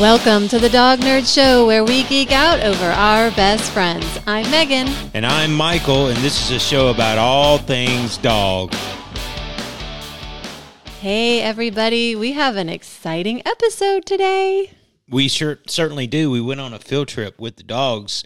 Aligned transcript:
Welcome 0.00 0.48
to 0.48 0.58
the 0.58 0.70
Dog 0.70 1.00
Nerd 1.00 1.32
Show, 1.32 1.66
where 1.66 1.84
we 1.84 2.04
geek 2.04 2.32
out 2.32 2.60
over 2.64 2.86
our 2.86 3.30
best 3.32 3.70
friends. 3.72 4.06
I'm 4.26 4.50
Megan. 4.50 4.88
And 5.12 5.26
I'm 5.26 5.52
Michael, 5.52 6.06
and 6.06 6.16
this 6.20 6.42
is 6.42 6.50
a 6.50 6.58
show 6.58 6.88
about 6.88 7.18
all 7.18 7.58
things 7.58 8.16
dog. 8.16 8.72
Hey, 11.00 11.42
everybody. 11.42 12.16
We 12.16 12.32
have 12.32 12.56
an 12.56 12.70
exciting 12.70 13.46
episode 13.46 14.06
today. 14.06 14.70
We 15.10 15.28
sure 15.28 15.58
certainly 15.66 16.06
do. 16.06 16.30
We 16.30 16.40
went 16.40 16.60
on 16.62 16.72
a 16.72 16.78
field 16.78 17.08
trip 17.08 17.38
with 17.38 17.56
the 17.56 17.62
dogs, 17.62 18.24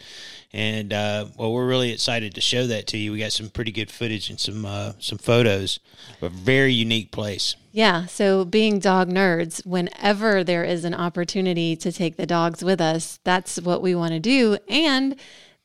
and 0.56 0.90
uh, 0.90 1.26
well, 1.36 1.52
we're 1.52 1.66
really 1.66 1.92
excited 1.92 2.34
to 2.34 2.40
show 2.40 2.66
that 2.66 2.86
to 2.86 2.96
you. 2.96 3.12
We 3.12 3.18
got 3.18 3.32
some 3.32 3.50
pretty 3.50 3.72
good 3.72 3.90
footage 3.90 4.30
and 4.30 4.40
some 4.40 4.64
uh, 4.64 4.92
some 4.98 5.18
photos. 5.18 5.80
Of 6.16 6.22
a 6.22 6.28
very 6.30 6.72
unique 6.72 7.12
place. 7.12 7.56
Yeah. 7.72 8.06
So, 8.06 8.46
being 8.46 8.78
dog 8.78 9.10
nerds, 9.10 9.66
whenever 9.66 10.42
there 10.42 10.64
is 10.64 10.86
an 10.86 10.94
opportunity 10.94 11.76
to 11.76 11.92
take 11.92 12.16
the 12.16 12.24
dogs 12.24 12.64
with 12.64 12.80
us, 12.80 13.18
that's 13.22 13.60
what 13.60 13.82
we 13.82 13.94
want 13.94 14.12
to 14.12 14.18
do. 14.18 14.56
And 14.66 15.16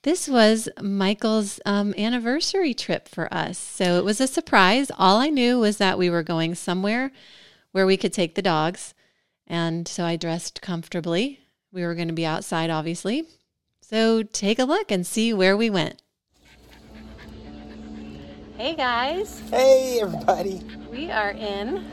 this 0.03 0.27
was 0.27 0.67
Michael's 0.81 1.61
um, 1.66 1.94
anniversary 1.97 2.73
trip 2.73 3.08
for 3.08 3.33
us. 3.33 3.58
So, 3.58 3.97
it 3.97 4.03
was 4.03 4.19
a 4.19 4.27
surprise. 4.27 4.91
All 4.99 5.19
I 5.19 5.30
knew 5.30 5.58
was 5.58 5.77
that 5.77 5.97
we 5.97 6.09
were 6.09 6.23
going 6.23 6.53
somewhere 6.53 7.13
where 7.71 7.85
we 7.85 7.95
could 7.95 8.11
take 8.11 8.35
the 8.35 8.41
dogs. 8.41 8.94
And 9.47 9.88
so 9.88 10.03
I 10.03 10.17
dressed 10.17 10.61
comfortably. 10.61 11.39
We 11.71 11.83
were 11.83 11.95
going 11.95 12.09
to 12.09 12.13
be 12.13 12.25
outside, 12.25 12.69
obviously. 12.69 13.25
So 13.91 14.23
take 14.23 14.58
a 14.58 14.63
look 14.63 14.90
and 14.90 15.05
see 15.05 15.34
where 15.34 15.58
we 15.58 15.70
went. 15.70 16.02
Hey 18.58 18.73
guys, 18.73 19.41
Hey, 19.50 20.00
everybody. 20.02 20.62
we 20.90 21.12
are 21.12 21.31
in 21.31 21.84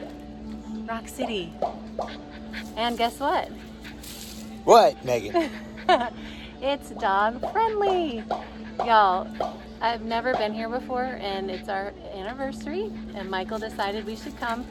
Rock 0.89 1.09
City. 1.09 1.53
And 2.77 2.97
guess 2.97 3.19
what? 3.19 3.49
What, 4.65 5.05
Megan? 5.05 5.51
It's 6.61 6.91
dog 6.91 7.41
friendly. 7.53 8.23
Y'all, 8.85 9.29
I've 9.81 10.03
never 10.03 10.35
been 10.35 10.53
here 10.53 10.69
before 10.69 11.05
and 11.05 11.51
it's 11.51 11.69
our 11.69 11.93
anniversary 12.15 12.91
and 13.15 13.31
Michael 13.31 13.59
decided 13.59 14.05
we 14.05 14.15
should 14.17 14.37
come. 14.39 14.67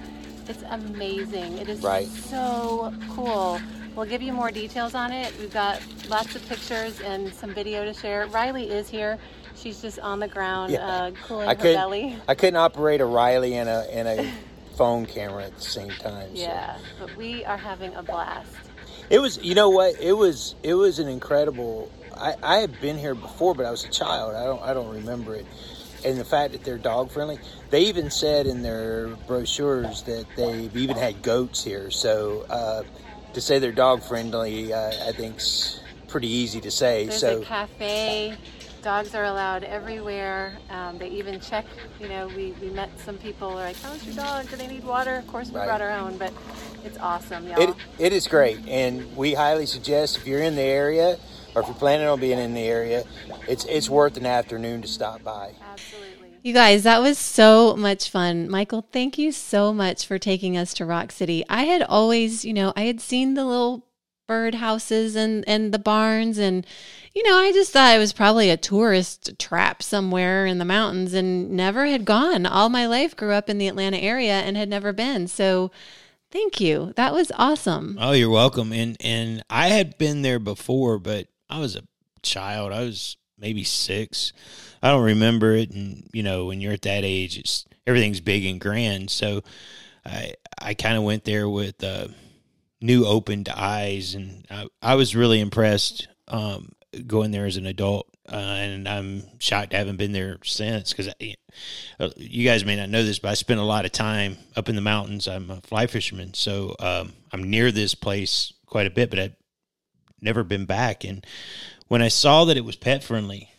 It's 0.48 0.64
amazing. 0.70 1.58
It 1.58 1.68
is 1.70 1.82
Right. 1.82 2.08
so 2.08 2.94
cool. 3.12 3.60
We'll 3.98 4.06
give 4.06 4.22
you 4.22 4.32
more 4.32 4.52
details 4.52 4.94
on 4.94 5.12
it. 5.12 5.34
We've 5.40 5.52
got 5.52 5.82
lots 6.08 6.36
of 6.36 6.48
pictures 6.48 7.02
and 7.02 7.34
some 7.34 7.52
video 7.56 7.84
to 7.84 7.96
share. 7.96 8.28
Riley 8.28 8.70
is 8.70 8.88
here. 8.88 9.18
She's 9.56 9.82
just 9.82 9.98
on 9.98 10.20
the 10.20 10.28
ground, 10.28 10.72
Yeah. 10.72 10.86
uh, 10.88 11.12
cooling 11.26 11.48
I 11.50 11.56
her 11.56 11.60
couldn't. 11.60 11.76
belly. 11.78 12.16
I 12.28 12.36
couldn't 12.36 12.58
operate 12.58 13.02
a 13.02 13.06
Riley 13.06 13.56
and 13.56 13.68
a 13.68 13.88
and 13.92 14.08
a 14.08 14.32
phone 14.76 15.08
camera 15.08 15.46
at 15.46 15.56
the 15.56 15.62
same 15.64 15.90
time. 15.90 16.36
so. 16.36 16.42
Yeah, 16.44 16.78
but 17.00 17.16
we 17.18 17.44
are 17.46 17.58
having 17.58 17.96
a 17.96 18.04
blast. 18.04 18.52
It 19.10 19.18
was. 19.18 19.44
You 19.44 19.56
know 19.56 19.70
what? 19.70 20.00
It 20.00 20.14
was. 20.14 20.54
It 20.62 20.76
was 20.76 21.00
an 21.00 21.08
incredible. 21.08 21.92
I, 22.16 22.36
I 22.44 22.58
had 22.58 22.80
been 22.80 23.00
here 23.00 23.16
before, 23.16 23.56
but 23.56 23.66
I 23.66 23.72
was 23.72 23.84
a 23.84 23.90
child. 23.90 24.36
I 24.36 24.44
don't. 24.44 24.62
I 24.62 24.76
don't 24.76 24.94
remember 24.94 25.34
it. 25.34 25.48
And 26.06 26.20
the 26.20 26.26
fact 26.26 26.52
that 26.52 26.64
they're 26.64 26.78
dog 26.78 27.10
friendly. 27.10 27.40
They 27.72 27.82
even 27.86 28.12
said 28.12 28.46
in 28.46 28.62
their 28.62 29.08
brochures 29.26 30.04
that 30.04 30.28
they've 30.36 30.78
even 30.78 30.96
had 30.96 31.24
goats 31.24 31.64
here. 31.64 31.90
So 31.90 32.46
uh, 32.48 32.84
to 33.38 33.42
say 33.42 33.60
they're 33.60 33.72
dog 33.72 34.02
friendly, 34.02 34.74
uh, 34.74 35.08
I 35.08 35.12
think's 35.12 35.80
pretty 36.08 36.28
easy 36.28 36.60
to 36.62 36.72
say. 36.72 37.06
There's 37.06 37.20
so 37.20 37.42
a 37.42 37.46
cafe. 37.46 38.36
Dogs 38.82 39.14
are 39.14 39.26
allowed 39.26 39.64
everywhere. 39.64 40.58
Um, 40.72 40.98
they 40.98 41.10
even 41.10 41.40
check. 41.40 41.66
You 42.00 42.10
know, 42.10 42.28
we, 42.30 42.54
we 42.54 42.70
met 42.72 42.90
some 43.00 43.18
people. 43.18 43.50
They're 43.56 43.68
like, 43.68 43.76
"How's 43.76 44.04
your 44.06 44.16
dog? 44.16 44.50
Do 44.50 44.56
they 44.56 44.66
need 44.66 44.84
water?" 44.84 45.18
Of 45.18 45.28
course, 45.28 45.50
we 45.50 45.58
Right. 45.58 45.68
brought 45.68 45.82
our 45.82 45.92
own, 45.92 46.18
but 46.18 46.34
it's 46.84 46.98
awesome, 46.98 47.48
y'all. 47.48 47.62
It, 47.62 47.76
it 48.00 48.14
is 48.14 48.28
great, 48.28 48.60
and 48.68 49.16
we 49.16 49.36
highly 49.36 49.68
suggest 49.68 50.18
if 50.18 50.26
you're 50.26 50.42
in 50.42 50.56
the 50.56 50.62
area 50.62 51.18
or 51.54 51.62
if 51.62 51.68
you're 51.68 51.76
planning 51.76 52.08
on 52.08 52.20
being 52.20 52.40
in 52.40 52.56
the 52.56 52.64
area, 52.64 53.04
it's 53.48 53.66
it's 53.66 53.88
worth 53.88 54.18
an 54.18 54.26
afternoon 54.26 54.82
to 54.82 54.88
stop 54.88 55.24
by. 55.24 55.54
Absolutely. 55.74 56.27
You 56.48 56.54
guys, 56.54 56.84
that 56.84 57.02
was 57.02 57.18
so 57.18 57.76
much 57.76 58.10
fun. 58.10 58.50
Michael, 58.50 58.88
thank 58.94 59.18
you 59.18 59.34
so 59.34 59.74
much 59.74 60.08
for 60.08 60.18
taking 60.18 60.56
us 60.56 60.74
to 60.76 60.86
Rock 60.86 61.12
City. 61.12 61.44
I 61.50 61.64
had 61.64 61.82
always, 61.82 62.46
you 62.46 62.54
know, 62.54 62.72
I 62.74 62.84
had 62.84 63.02
seen 63.02 63.34
the 63.34 63.44
little 63.44 63.86
bird 64.30 64.56
houses 64.56 65.18
and 65.18 65.44
and 65.46 65.74
the 65.74 65.78
barns 65.78 66.38
and 66.38 66.66
you 67.14 67.22
know, 67.24 67.36
I 67.36 67.52
just 67.52 67.74
thought 67.74 67.94
it 67.94 68.00
was 68.00 68.14
probably 68.14 68.50
a 68.50 68.56
tourist 68.56 69.38
trap 69.38 69.84
somewhere 69.84 70.46
in 70.46 70.58
the 70.58 70.64
mountains 70.64 71.14
and 71.14 71.50
never 71.50 71.86
had 71.86 72.06
gone. 72.06 72.46
All 72.46 72.70
my 72.70 72.88
life 72.88 73.14
grew 73.14 73.34
up 73.34 73.50
in 73.50 73.58
the 73.58 73.68
Atlanta 73.68 73.98
area 73.98 74.40
and 74.40 74.56
had 74.56 74.70
never 74.70 74.94
been. 74.94 75.28
So, 75.28 75.70
thank 76.32 76.62
you. 76.62 76.94
That 76.96 77.12
was 77.14 77.30
awesome. 77.36 77.98
Oh, 78.00 78.14
you're 78.14 78.30
welcome. 78.30 78.72
And 78.72 78.96
and 79.02 79.44
I 79.50 79.68
had 79.68 79.98
been 79.98 80.22
there 80.22 80.40
before, 80.40 80.98
but 80.98 81.28
I 81.50 81.60
was 81.60 81.76
a 81.76 81.84
child. 82.22 82.72
I 82.72 82.84
was 82.84 83.18
maybe 83.38 83.64
six. 83.64 84.34
I 84.82 84.92
don't 84.92 85.04
remember 85.04 85.54
it. 85.54 85.72
And 85.72 86.10
you 86.14 86.24
know, 86.24 86.46
when 86.46 86.62
you're 86.62 86.74
at 86.74 86.84
that 86.84 87.04
age, 87.04 87.38
it's 87.38 87.66
everything's 87.86 88.22
big 88.22 88.46
and 88.46 88.60
grand. 88.60 89.10
So 89.10 89.44
I 90.06 90.34
I 90.60 90.74
kind 90.74 90.98
of 90.98 91.04
went 91.04 91.24
there 91.24 91.50
with 91.50 91.84
uh, 91.84 92.08
new 92.82 93.06
opened 93.06 93.50
eyes, 93.50 94.16
and 94.16 94.46
I, 94.50 94.68
I 94.82 94.96
was 94.96 95.16
really 95.16 95.40
impressed 95.40 96.08
um, 96.28 96.74
going 97.06 97.32
there 97.32 97.46
as 97.46 97.58
an 97.58 97.66
adult. 97.66 98.08
Uh, 98.30 98.36
and 98.36 98.90
I'm 98.90 99.24
shocked 99.40 99.74
I 99.74 99.78
haven't 99.78 99.96
been 99.96 100.12
there 100.12 100.38
since 100.44 100.92
because 100.92 101.08
uh, 102.00 102.10
you 102.18 102.46
guys 102.46 102.66
may 102.66 102.76
not 102.76 102.90
know 102.90 103.04
this, 103.04 103.20
but 103.20 103.30
I 103.30 103.36
spent 103.36 103.62
a 103.62 103.64
lot 103.64 103.86
of 103.86 103.94
time 103.94 104.38
up 104.58 104.68
in 104.68 104.76
the 104.76 104.82
mountains. 104.82 105.30
I'm 105.30 105.50
a 105.50 105.62
fly 105.62 105.88
fisherman, 105.88 106.34
so 106.34 106.76
um, 106.80 107.14
I'm 107.32 107.50
near 107.50 107.72
this 107.72 107.96
place 107.96 108.52
quite 108.66 108.86
a 108.86 108.90
bit, 108.90 109.10
but 109.10 109.20
I've 109.20 109.36
never 110.22 110.44
been 110.44 110.66
back. 110.66 111.06
And 111.06 111.26
when 111.88 112.02
I 112.02 112.08
saw 112.10 112.46
that 112.46 112.58
it 112.58 112.66
was 112.66 112.76
pet 112.76 113.04
friendly, 113.04 113.50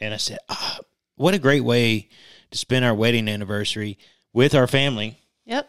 and 0.00 0.12
I 0.14 0.18
said, 0.18 0.38
ah, 0.48 0.78
"What 1.16 1.34
a 1.34 1.38
great 1.38 1.62
way 1.64 2.08
to 2.50 2.58
spend 2.58 2.84
our 2.84 2.94
wedding 2.94 3.28
anniversary 3.28 3.98
with 4.32 4.54
our 4.54 4.66
family!" 4.66 5.18
Yep. 5.46 5.68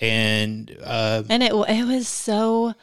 And 0.00 0.76
uh, 0.82 1.22
And 1.28 1.42
it 1.42 1.52
it 1.52 1.86
was 1.86 2.08
so 2.08 2.74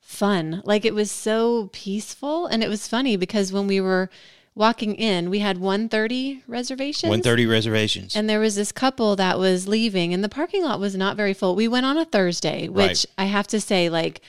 fun. 0.00 0.62
Like 0.64 0.84
it 0.84 0.94
was 0.94 1.10
so 1.10 1.70
peaceful 1.72 2.46
and 2.46 2.62
it 2.62 2.68
was 2.68 2.86
funny 2.88 3.16
because 3.16 3.52
when 3.52 3.66
we 3.66 3.80
were 3.80 4.10
walking 4.54 4.94
in, 4.94 5.30
we 5.30 5.38
had 5.38 5.58
130 5.58 6.42
reservations. 6.46 7.08
one 7.08 7.22
thirty 7.22 7.46
reservations. 7.46 8.14
And 8.14 8.28
there 8.28 8.40
was 8.40 8.54
this 8.54 8.70
couple 8.72 9.16
that 9.16 9.38
was 9.38 9.66
leaving 9.66 10.12
and 10.12 10.22
the 10.22 10.28
parking 10.28 10.62
lot 10.62 10.78
was 10.78 10.94
not 10.94 11.16
very 11.16 11.32
full. 11.34 11.54
We 11.56 11.68
went 11.68 11.86
on 11.86 11.96
a 11.96 12.04
Thursday, 12.04 12.68
which 12.68 12.86
Right. 12.86 13.06
I 13.18 13.24
have 13.24 13.46
to 13.48 13.60
say 13.60 13.88
like 13.88 14.20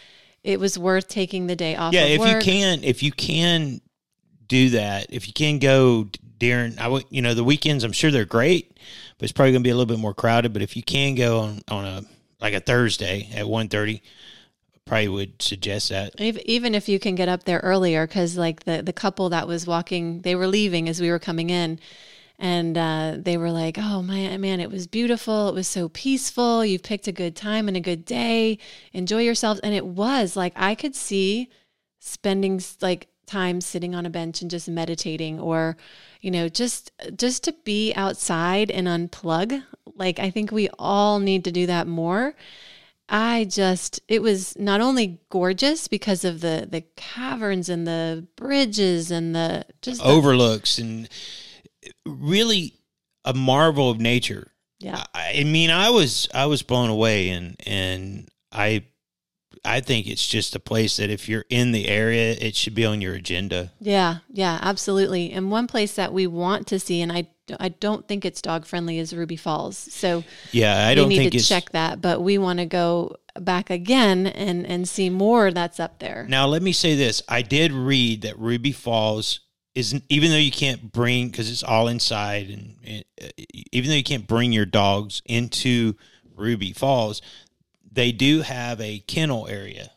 it 0.44 0.60
was 0.60 0.78
worth 0.78 1.08
taking 1.08 1.48
the 1.48 1.56
day 1.56 1.76
off 1.76 1.94
yeah, 1.94 2.04
of 2.04 2.22
if 2.22 2.28
you 2.28 2.40
can, 2.40 2.84
if 2.84 3.04
you 3.04 3.12
can 3.12 3.82
do 4.48 4.72
that, 4.72 5.08
if 5.10 5.28
you 5.28 5.34
can 5.34 5.60
go 5.60 6.10
during, 6.38 6.78
I 6.78 6.88
would, 6.88 7.06
you 7.10 7.22
know, 7.22 7.34
the 7.34 7.44
weekends. 7.44 7.84
I'm 7.84 7.94
sure 7.94 8.12
they're 8.12 8.26
great, 8.26 8.78
but 9.18 9.24
it's 9.24 9.32
probably 9.32 9.54
going 9.54 9.64
to 9.64 9.68
be 9.68 9.72
a 9.72 9.76
little 9.76 9.94
bit 9.94 10.00
more 10.00 10.14
crowded. 10.14 10.54
But 10.54 10.62
if 10.62 10.76
you 10.76 10.84
can 10.84 11.16
go 11.16 11.40
on 11.40 11.62
on 11.70 11.86
a 11.86 12.02
like 12.42 12.54
a 12.54 12.60
Thursday 12.60 13.30
at 13.34 13.46
1.30, 13.46 14.02
probably 14.86 15.08
would 15.08 15.42
suggest 15.42 15.90
that. 15.90 16.14
Ev- 16.20 16.40
Even 16.46 16.76
if 16.76 16.90
you 16.90 17.00
can 17.00 17.16
get 17.16 17.30
up 17.30 17.44
there 17.46 17.60
earlier, 17.60 18.06
because 18.06 18.38
like 18.38 18.66
the 18.66 18.82
the 18.84 18.94
couple 18.94 19.30
that 19.30 19.48
was 19.48 19.66
walking, 19.66 20.22
they 20.22 20.36
were 20.36 20.48
leaving 20.48 20.90
as 20.90 21.00
we 21.00 21.10
were 21.10 21.20
coming 21.20 21.50
in, 21.50 21.80
and 22.44 22.78
uh, 22.78 23.16
they 23.18 23.38
were 23.38 23.52
like, 23.52 23.78
"Oh 23.80 24.04
my 24.04 24.36
man, 24.36 24.60
it 24.60 24.70
was 24.70 24.86
beautiful. 24.86 25.48
It 25.48 25.56
was 25.56 25.68
so 25.68 25.88
peaceful. 25.88 26.66
You've 26.66 26.84
picked 26.84 27.08
a 27.08 27.14
good 27.14 27.38
time 27.38 27.70
and 27.70 27.78
a 27.78 27.80
good 27.80 28.04
day. 28.04 28.60
Enjoy 28.92 29.22
yourselves." 29.22 29.62
And 29.62 29.74
it 29.74 29.86
was 29.86 30.36
like 30.36 30.52
I 30.58 30.76
could 30.76 30.94
see 30.94 31.50
spending 32.00 32.62
like 32.82 33.08
time 33.26 33.62
sitting 33.62 33.96
on 33.96 34.06
a 34.06 34.10
bench 34.10 34.42
and 34.42 34.52
just 34.52 34.68
meditating, 34.68 35.40
or 35.40 35.78
you 36.20 36.32
know, 36.32 36.50
just 36.50 36.92
just 37.16 37.46
to 37.46 37.54
be 37.64 37.94
outside 37.94 38.70
and 38.70 38.88
unplug. 38.88 39.64
Like 39.96 40.20
I 40.20 40.30
think 40.30 40.52
we 40.52 40.68
all 40.78 41.20
need 41.20 41.46
to 41.46 41.52
do 41.52 41.66
that 41.68 41.88
more. 41.88 42.36
I 43.08 43.46
just 43.46 44.02
it 44.10 44.22
was 44.22 44.58
not 44.60 44.82
only 44.82 45.22
gorgeous 45.30 45.88
because 45.88 46.26
of 46.26 46.42
the 46.42 46.68
the 46.70 46.82
caverns 46.98 47.70
and 47.70 47.88
the 47.88 48.28
bridges 48.36 49.12
and 49.12 49.34
the 49.34 49.66
just 49.82 50.02
the- 50.02 50.10
Overlooks 50.10 50.78
and 50.78 51.08
really 52.06 52.74
a 53.26 53.34
marvel 53.34 53.90
of 53.90 54.00
nature. 54.00 54.52
yeah. 54.80 55.04
I, 55.14 55.40
I 55.40 55.44
mean, 55.44 55.70
I 55.70 55.90
was 55.90 56.28
I 56.34 56.46
was 56.48 56.62
blown 56.62 56.90
away, 56.90 57.30
and 57.30 57.56
and 57.66 58.28
I 58.52 58.84
I 59.66 59.80
think 59.80 60.08
it's 60.08 60.28
just 60.28 60.56
a 60.56 60.60
place 60.60 60.98
that 60.98 61.10
if 61.10 61.30
you're 61.30 61.46
in 61.50 61.72
the 61.72 61.88
area, 61.88 62.36
it 62.40 62.56
should 62.56 62.76
be 62.76 62.86
on 62.86 63.00
your 63.02 63.14
agenda. 63.14 63.72
yeah 63.80 64.18
yeah 64.30 64.60
absolutely. 64.62 65.32
And 65.32 65.52
one 65.52 65.68
place 65.68 65.96
that 65.96 66.12
we 66.14 66.28
want 66.28 66.68
to 66.68 66.80
see 66.80 67.02
and 67.02 67.12
I 67.12 67.28
I 67.60 67.70
don't 67.70 68.08
think 68.08 68.24
it's 68.26 68.42
dog 68.42 68.66
friendly 68.66 69.00
is 69.00 69.14
Ruby 69.14 69.36
Falls. 69.36 69.78
So 69.78 70.24
Yeah, 70.52 70.88
I 70.88 70.96
don't 70.96 71.10
need 71.10 71.18
think 71.18 71.32
to 71.34 71.38
it's 71.38 71.48
check 71.48 71.72
that 71.72 72.02
but 72.02 72.22
we 72.22 72.38
want 72.38 72.60
to 72.60 72.66
go 72.66 73.16
back 73.40 73.70
again 73.70 74.28
and 74.28 74.66
and 74.66 74.88
see 74.88 75.10
more 75.10 75.52
that's 75.52 75.80
up 75.80 76.00
there. 76.00 76.26
Now, 76.30 76.46
let 76.48 76.62
me 76.62 76.72
say 76.72 76.96
this: 76.96 77.22
I 77.28 77.42
did 77.42 77.72
read 77.72 78.22
that 78.22 78.38
Ruby 78.38 78.72
Falls 78.72 79.40
is 79.76 80.00
even 80.10 80.30
though 80.30 80.38
you 80.38 80.52
can't 80.52 80.92
bring 80.92 81.30
because 81.30 81.50
it's 81.50 81.64
all 81.64 81.88
inside, 81.88 82.50
and, 82.50 82.76
and 82.86 83.06
uh, 83.22 83.44
even 83.72 83.90
though 83.90 83.96
you 83.96 84.04
can't 84.04 84.28
bring 84.28 84.52
your 84.52 84.66
dogs 84.66 85.22
into 85.26 85.96
Ruby 86.36 86.74
Falls, 86.74 87.22
they 87.92 88.12
do 88.12 88.42
have 88.42 88.80
a 88.82 89.00
kennel 89.00 89.48
area 89.48 89.90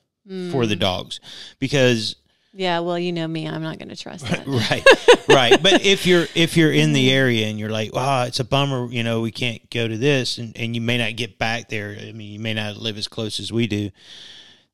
for 0.50 0.66
the 0.66 0.74
dogs 0.74 1.20
because 1.60 2.16
Yeah, 2.52 2.80
well, 2.80 2.98
you 2.98 3.12
know 3.12 3.28
me, 3.28 3.46
I'm 3.46 3.62
not 3.62 3.78
going 3.78 3.90
to 3.90 3.96
trust 3.96 4.26
that. 4.28 4.44
right 4.46 4.84
right. 5.28 5.62
But 5.62 5.84
if 5.86 6.04
you're 6.04 6.26
if 6.34 6.56
you're 6.56 6.72
in 6.72 6.92
the 6.94 7.12
area 7.12 7.46
and 7.46 7.58
you're 7.60 7.70
like 7.70 7.94
wow 7.94 8.24
it's 8.24 8.40
a 8.40 8.44
bummer 8.44 8.90
you 8.90 9.04
know 9.04 9.20
we 9.20 9.30
can't 9.30 9.70
go 9.70 9.86
to 9.86 9.96
this 9.96 10.38
and, 10.38 10.56
and 10.56 10.74
you 10.74 10.80
may 10.80 10.98
not 10.98 11.14
get 11.16 11.38
back 11.38 11.68
there 11.68 11.96
i 12.00 12.10
mean 12.12 12.32
you 12.32 12.40
may 12.40 12.54
not 12.54 12.76
live 12.76 12.96
as 12.98 13.06
close 13.06 13.38
as 13.38 13.52
we 13.52 13.66
do 13.68 13.90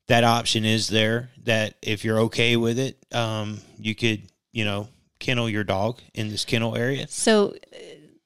that 0.07 0.23
option 0.23 0.65
is 0.65 0.87
there 0.87 1.29
that 1.43 1.75
if 1.81 2.03
you're 2.03 2.19
okay 2.21 2.57
with 2.57 2.79
it 2.79 2.97
um, 3.13 3.59
you 3.77 3.93
could 3.93 4.23
you 4.51 4.65
know 4.65 4.87
kennel 5.23 5.49
your 5.49 5.63
dog 5.63 5.99
in 6.13 6.29
this 6.29 6.45
kennel 6.45 6.75
area 6.75 7.07
So, 7.07 7.55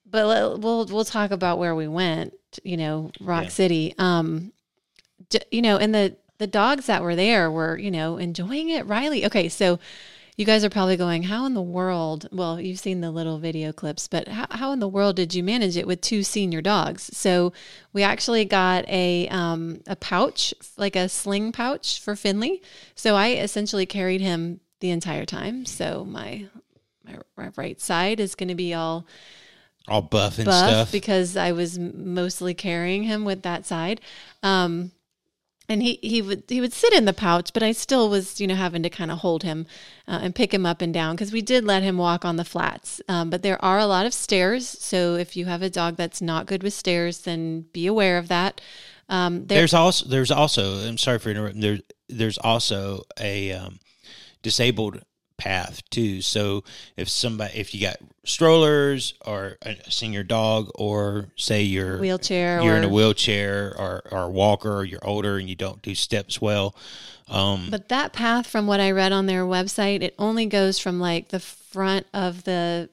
but 0.06 0.26
we'll 0.60 0.86
we'll 0.86 1.06
talk 1.06 1.32
about 1.32 1.60
where 1.60 1.76
we 1.76 1.88
went. 1.88 2.34
You 2.64 2.78
know, 2.78 3.12
Rock 3.22 3.44
Yeah. 3.44 3.50
City. 3.50 3.94
Um, 3.98 4.52
d- 5.30 5.40
you 5.52 5.62
know, 5.62 5.78
and 5.78 5.94
the 5.94 6.16
the 6.40 6.48
dogs 6.48 6.86
that 6.88 7.02
were 7.04 7.16
there 7.16 7.52
were 7.52 7.78
you 7.78 7.92
know 7.92 8.18
enjoying 8.18 8.70
it. 8.70 8.86
Riley. 8.88 9.26
Okay, 9.26 9.48
so 9.50 9.80
you 10.38 10.46
guys 10.46 10.64
are 10.64 10.70
probably 10.70 10.98
going, 10.98 11.24
how 11.24 11.46
in 11.48 11.56
the 11.56 11.62
world? 11.80 12.28
Well, 12.32 12.62
you've 12.62 12.80
seen 12.80 13.02
the 13.02 13.10
little 13.10 13.40
video 13.40 13.72
clips, 13.74 14.08
but 14.08 14.28
how, 14.28 14.46
how 14.52 14.72
in 14.72 14.80
the 14.80 14.88
world 14.88 15.16
did 15.16 15.34
you 15.34 15.44
manage 15.44 15.76
it 15.78 15.88
with 15.88 16.00
two 16.00 16.22
senior 16.22 16.62
dogs? 16.62 17.10
So 17.18 17.54
we 17.92 18.04
actually 18.04 18.46
got 18.46 18.88
a 18.88 19.28
um, 19.30 19.82
a 19.88 19.96
pouch, 19.96 20.54
like 20.78 20.96
a 20.96 21.10
sling 21.10 21.52
pouch 21.52 22.00
for 22.00 22.16
Finley. 22.16 22.62
So 22.96 23.16
I 23.16 23.30
essentially 23.30 23.86
carried 23.88 24.22
him 24.22 24.60
the 24.80 24.92
entire 24.92 25.26
time. 25.26 25.66
So 25.66 26.06
my 26.06 26.46
my 27.38 27.50
right 27.56 27.80
side 27.80 28.20
is 28.20 28.36
going 28.36 28.50
to 28.50 28.56
be 28.56 28.74
all 28.74 29.06
all 29.88 30.02
buff 30.02 30.38
and 30.38 30.46
buff 30.46 30.70
stuff 30.70 30.92
because 30.92 31.38
I 31.38 31.52
was 31.52 31.80
mostly 31.80 32.54
carrying 32.54 33.04
him 33.04 33.24
with 33.26 33.44
that 33.44 33.66
side. 33.66 34.02
Um, 34.44 34.92
and 35.70 35.84
he, 35.84 36.00
he 36.02 36.22
would 36.22 36.44
he 36.48 36.62
would 36.62 36.74
sit 36.74 36.94
in 36.94 37.06
the 37.06 37.14
pouch, 37.14 37.52
but 37.54 37.62
I 37.62 37.74
still 37.74 38.10
was 38.10 38.40
you 38.40 38.48
know 38.48 38.56
having 38.56 38.84
to 38.84 38.90
kind 38.90 39.12
of 39.12 39.20
hold 39.20 39.44
him 39.44 39.66
uh, 40.08 40.20
and 40.22 40.34
pick 40.34 40.54
him 40.54 40.66
up 40.66 40.82
and 40.82 40.94
down 40.94 41.16
because 41.16 41.32
we 41.32 41.42
did 41.42 41.66
let 41.66 41.84
him 41.84 41.98
walk 41.98 42.24
on 42.24 42.38
the 42.38 42.46
flats. 42.46 43.02
Um, 43.10 43.30
but 43.30 43.44
there 43.44 43.64
are 43.64 43.80
a 43.80 43.86
lot 43.86 44.06
of 44.06 44.14
stairs, 44.14 44.68
so 44.68 45.16
if 45.16 45.36
you 45.36 45.46
have 45.46 45.62
a 45.62 45.70
dog 45.70 45.98
that's 45.98 46.22
not 46.22 46.46
good 46.46 46.64
with 46.64 46.74
stairs, 46.74 47.20
then 47.20 47.66
be 47.74 47.86
aware 47.86 48.18
of 48.18 48.30
that. 48.30 48.62
Um, 49.10 49.48
there, 49.48 49.60
there's 49.60 49.74
also 49.74 50.08
there's 50.08 50.32
also 50.32 50.86
i'm 50.86 50.98
sorry 50.98 51.18
for 51.18 51.30
interrupting 51.30 51.62
there, 51.62 51.80
there's 52.10 52.38
also 52.38 53.04
a 53.18 53.54
um, 53.54 53.80
disabled 54.42 55.02
path 55.38 55.88
too 55.90 56.22
so 56.22 56.64
if 56.96 57.08
somebody 57.08 57.58
if 57.58 57.74
you 57.74 57.80
got 57.82 57.98
strollers 58.24 59.14
or 59.26 59.58
a 59.62 59.76
senior 59.90 60.24
dog 60.24 60.70
or 60.76 61.28
say 61.36 61.62
you're 61.62 62.00
wheelchair 62.00 62.60
you're 62.62 62.76
in 62.76 62.84
a 62.84 62.90
wheelchair 62.90 63.74
or, 63.78 64.02
or 64.12 64.24
a 64.24 64.30
walker 64.30 64.78
or 64.78 64.84
you're 64.84 65.06
older 65.06 65.38
and 65.38 65.48
you 65.48 65.56
don't 65.56 65.82
do 65.82 65.94
steps 65.96 66.42
well 66.42 66.76
um, 67.30 67.68
But 67.70 67.90
that 67.90 68.14
path, 68.14 68.48
from 68.48 68.68
what 68.68 68.80
I 68.80 68.92
read 68.92 69.12
on 69.12 69.26
their 69.26 69.44
website, 69.44 70.02
it 70.02 70.16
only 70.18 70.46
goes 70.46 70.80
from 70.80 71.02
like 71.02 71.28
the 71.28 71.42
front 71.42 72.08
of 72.14 72.46
the 72.46 72.90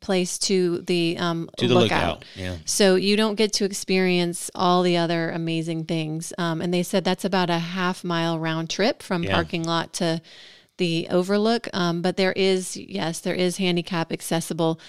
place 0.00 0.36
to 0.38 0.80
the 0.80 1.16
um, 1.18 1.48
to 1.58 1.68
the 1.68 1.74
lookout, 1.76 2.24
yeah 2.34 2.56
So 2.64 2.96
you 2.96 3.16
don't 3.16 3.36
get 3.36 3.52
to 3.54 3.64
experience 3.64 4.50
all 4.54 4.82
the 4.82 4.96
other 4.96 5.30
amazing 5.30 5.84
things. 5.84 6.32
Um, 6.38 6.60
and 6.60 6.74
they 6.74 6.82
said 6.82 7.04
that's 7.04 7.24
about 7.24 7.50
a 7.50 7.58
half 7.60 8.02
mile 8.02 8.36
round 8.38 8.68
trip 8.68 9.00
from 9.02 9.22
Yeah. 9.22 9.34
parking 9.34 9.62
lot 9.62 9.92
to 9.94 10.20
the 10.78 11.06
overlook. 11.10 11.68
Um, 11.72 12.02
but 12.02 12.16
there 12.16 12.32
is, 12.32 12.76
yes, 12.76 13.20
there 13.20 13.34
is 13.34 13.58
handicap 13.58 14.10
accessible. 14.12 14.80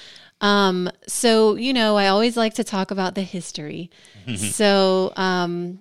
Um, 0.41 0.89
so, 1.07 1.55
you 1.55 1.73
know, 1.73 1.97
I 1.97 2.07
always 2.07 2.37
like 2.37 2.53
to 2.55 2.63
talk 2.63 2.91
about 2.91 3.15
the 3.15 3.23
history. 3.23 3.89
so, 4.37 5.11
um, 5.17 5.79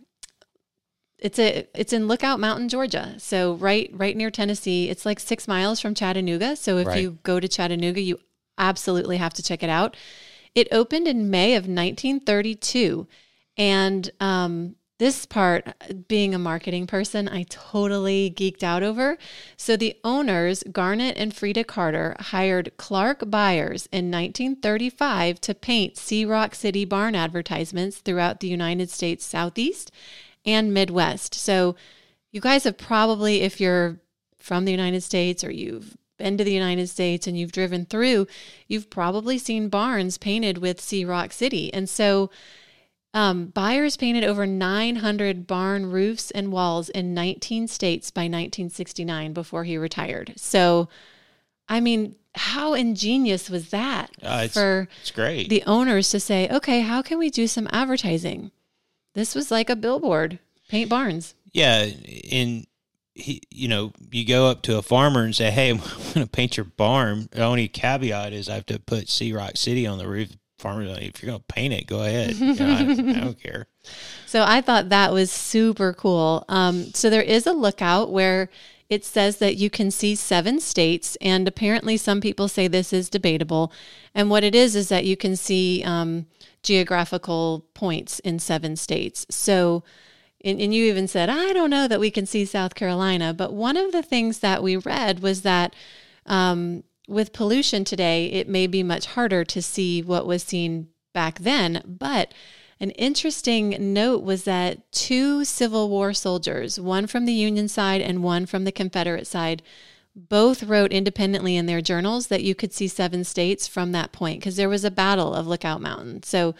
it's 1.21 1.39
a 1.39 1.67
it's 1.75 1.93
in 1.93 2.07
Lookout 2.07 2.39
Mountain, 2.39 2.69
Georgia. 2.69 3.15
So 3.19 3.55
right 3.55 3.91
right 3.93 4.17
near 4.17 4.31
Tennessee. 4.31 4.89
It's 4.89 5.05
like 5.05 5.19
six 5.19 5.49
miles 5.49 5.81
from 5.81 5.93
Chattanooga. 5.95 6.55
So 6.55 6.79
if 6.79 6.87
Right. 6.87 7.03
you 7.03 7.19
go 7.25 7.41
to 7.41 7.49
Chattanooga, 7.49 8.01
you 8.01 8.19
absolutely 8.57 9.17
have 9.17 9.35
to 9.35 9.43
check 9.43 9.63
it 9.65 9.69
out. 9.69 9.97
It 10.55 10.69
opened 10.71 11.09
in 11.09 11.29
May 11.29 11.55
of 11.57 11.65
1932, 11.65 13.07
and 13.57 14.11
um, 14.21 14.77
this 14.99 15.27
part, 15.27 15.69
uh, 15.69 15.95
being 16.09 16.35
a 16.35 16.39
marketing 16.39 16.87
person, 16.87 17.29
I 17.29 17.45
totally 17.45 18.33
geeked 18.37 18.63
out 18.63 18.83
over. 18.83 19.17
So 19.57 19.77
the 19.77 19.97
owners, 20.03 20.65
Garnet 20.71 21.17
and 21.17 21.35
Frieda 21.35 21.65
Carter, 21.65 22.17
hired 22.19 22.77
Clark 22.77 23.31
Byers 23.31 23.89
in 23.93 24.11
1935 24.11 25.41
to 25.43 25.55
paint 25.55 25.97
See 25.97 26.25
Rock 26.25 26.55
City 26.55 26.85
barn 26.85 27.15
advertisements 27.15 27.99
throughout 27.99 28.41
the 28.41 28.49
United 28.49 28.91
States 28.91 29.25
Southeast 29.25 29.93
and 30.45 30.75
Midwest. 30.75 31.35
So 31.35 31.77
you 32.33 32.41
guys 32.41 32.65
have 32.65 32.77
probably, 32.77 33.43
if 33.43 33.61
you're 33.61 34.01
from 34.39 34.65
the 34.65 34.73
United 34.73 35.03
States 35.03 35.45
or 35.45 35.51
you've 35.51 35.97
been 36.19 36.37
to 36.37 36.45
the 36.45 36.53
United 36.53 36.89
States 36.89 37.27
and 37.27 37.39
you've 37.39 37.53
driven 37.53 37.85
through, 37.85 38.27
you've 38.67 38.91
probably 38.91 39.39
seen 39.39 39.69
barns 39.69 40.19
painted 40.19 40.59
with 40.59 40.81
See 40.81 41.05
Rock 41.05 41.33
City. 41.33 41.73
And 41.73 41.89
so 41.89 42.31
um, 43.19 43.47
Byers 43.47 43.97
painted 43.97 44.23
over 44.23 44.47
900 44.47 45.47
barn 45.47 45.91
roofs 45.91 46.31
and 46.31 46.53
walls 46.53 46.89
in 46.89 47.15
19 47.15 47.67
states 47.67 48.13
by 48.13 48.23
1969 48.23 49.33
before 49.33 49.65
he 49.65 49.77
retired. 49.77 50.35
So, 50.37 50.89
I 51.69 51.81
mean, 51.81 52.15
how 52.37 52.75
ingenious 52.75 53.51
was 53.51 53.71
that 53.71 54.11
Uh, 54.23 54.43
it's, 54.45 54.55
for 54.55 54.89
it's 55.01 55.11
great 55.11 55.49
the 55.49 55.65
owners 55.67 56.11
to 56.11 56.21
say, 56.21 56.49
okay, 56.49 56.81
how 56.83 57.03
can 57.03 57.19
we 57.19 57.29
do 57.29 57.49
some 57.49 57.69
advertising? 57.73 58.53
This 59.15 59.35
was 59.35 59.51
like 59.51 59.69
a 59.69 59.75
billboard, 59.75 60.39
paint 60.69 60.89
barns. 60.89 61.35
Yeah, 61.53 61.89
and 62.31 62.69
he, 63.15 63.43
you 63.51 63.67
know, 63.67 63.93
you 64.13 64.25
go 64.25 64.47
up 64.47 64.63
to 64.63 64.79
a 64.79 64.83
farmer 64.83 65.25
and 65.25 65.35
say, 65.35 65.51
"Hey, 65.51 65.71
I'm 65.73 65.79
going 65.79 66.25
to 66.25 66.27
paint 66.29 66.57
your 66.57 66.65
barn." 66.67 67.29
The 67.33 67.43
only 67.43 67.67
caveat 67.67 68.33
is 68.33 68.49
I 68.49 68.55
have 68.55 68.67
to 68.67 68.79
put 68.79 69.09
See 69.09 69.33
Rock 69.33 69.57
City 69.57 69.89
on 69.89 69.99
the 69.99 70.07
roof. 70.07 70.37
Farmer's 70.59 70.91
like, 70.91 71.03
"If 71.03 71.23
you're 71.23 71.31
going 71.31 71.41
to 71.41 71.55
paint 71.55 71.73
it, 71.73 71.87
go 71.87 72.03
ahead. 72.03 72.35
You 72.35 72.55
know, 72.55 72.67
I, 72.67 73.21
I 73.21 73.21
don't 73.25 73.41
care." 73.41 73.67
So 74.27 74.45
I 74.47 74.61
thought 74.61 74.91
that 74.91 75.13
was 75.13 75.31
super 75.31 75.93
cool. 75.93 76.45
Um, 76.49 76.93
so 76.95 77.09
there 77.09 77.23
is 77.23 77.47
a 77.47 77.53
lookout 77.53 78.11
where 78.11 78.51
it 78.89 79.05
says 79.05 79.37
that 79.39 79.57
you 79.57 79.69
can 79.71 79.91
see 79.91 80.15
seven 80.15 80.61
states, 80.61 81.17
and 81.21 81.47
apparently 81.47 81.97
some 81.97 82.21
people 82.21 82.49
say 82.49 82.69
this 82.69 82.93
is 82.93 83.11
debatable. 83.11 83.73
And 84.15 84.31
what 84.31 84.45
it 84.45 84.55
is 84.55 84.75
is 84.75 84.89
that 84.89 85.05
you 85.05 85.17
can 85.17 85.37
see 85.37 85.83
um, 85.85 86.27
geographical 86.63 87.67
points 87.75 88.19
in 88.21 88.39
seven 88.39 88.77
states. 88.77 89.27
So, 89.31 89.85
and, 90.45 90.61
and 90.61 90.75
you 90.75 90.87
even 90.87 91.07
said, 91.07 91.29
I 91.29 91.53
don't 91.53 91.71
know 91.71 91.87
that 91.87 92.01
we 92.01 92.11
can 92.11 92.25
see 92.25 92.45
South 92.45 92.75
Carolina, 92.75 93.35
but 93.35 93.53
one 93.53 93.77
of 93.77 93.93
the 93.93 94.03
things 94.03 94.39
that 94.39 94.63
we 94.63 94.77
read 94.77 95.21
was 95.21 95.43
that 95.43 95.75
um, 96.25 96.83
with 97.09 97.33
pollution 97.33 97.85
today, 97.85 98.27
it 98.27 98.49
may 98.49 98.67
be 98.67 98.83
much 98.83 99.07
harder 99.07 99.43
to 99.45 99.63
see 99.63 100.03
what 100.03 100.27
was 100.27 100.43
seen 100.43 100.89
back 101.15 101.41
then. 101.41 101.83
But 101.85 102.33
an 102.79 102.91
interesting 102.93 103.77
note 103.93 104.23
was 104.23 104.45
that 104.45 104.93
two 104.93 105.45
Civil 105.45 105.89
War 105.89 106.13
soldiers, 106.13 106.79
one 106.79 107.07
from 107.07 107.25
the 107.25 107.33
Union 107.33 107.67
side 107.67 108.01
and 108.01 108.23
one 108.23 108.47
from 108.47 108.65
the 108.65 108.73
Confederate 108.73 109.27
side, 109.27 109.63
both 110.15 110.63
wrote 110.63 110.93
independently 110.93 111.57
in 111.57 111.67
their 111.67 111.81
journals 111.81 112.27
that 112.27 112.43
you 112.43 112.55
could 112.55 112.73
see 112.73 112.89
seven 112.89 113.25
states 113.25 113.67
from 113.67 113.93
that 113.93 114.13
point 114.13 114.41
because 114.41 114.57
there 114.57 114.69
was 114.69 114.85
a 114.85 114.91
battle 114.91 115.35
of 115.35 115.47
Lookout 115.47 115.81
Mountain. 115.81 116.25
So, 116.25 116.55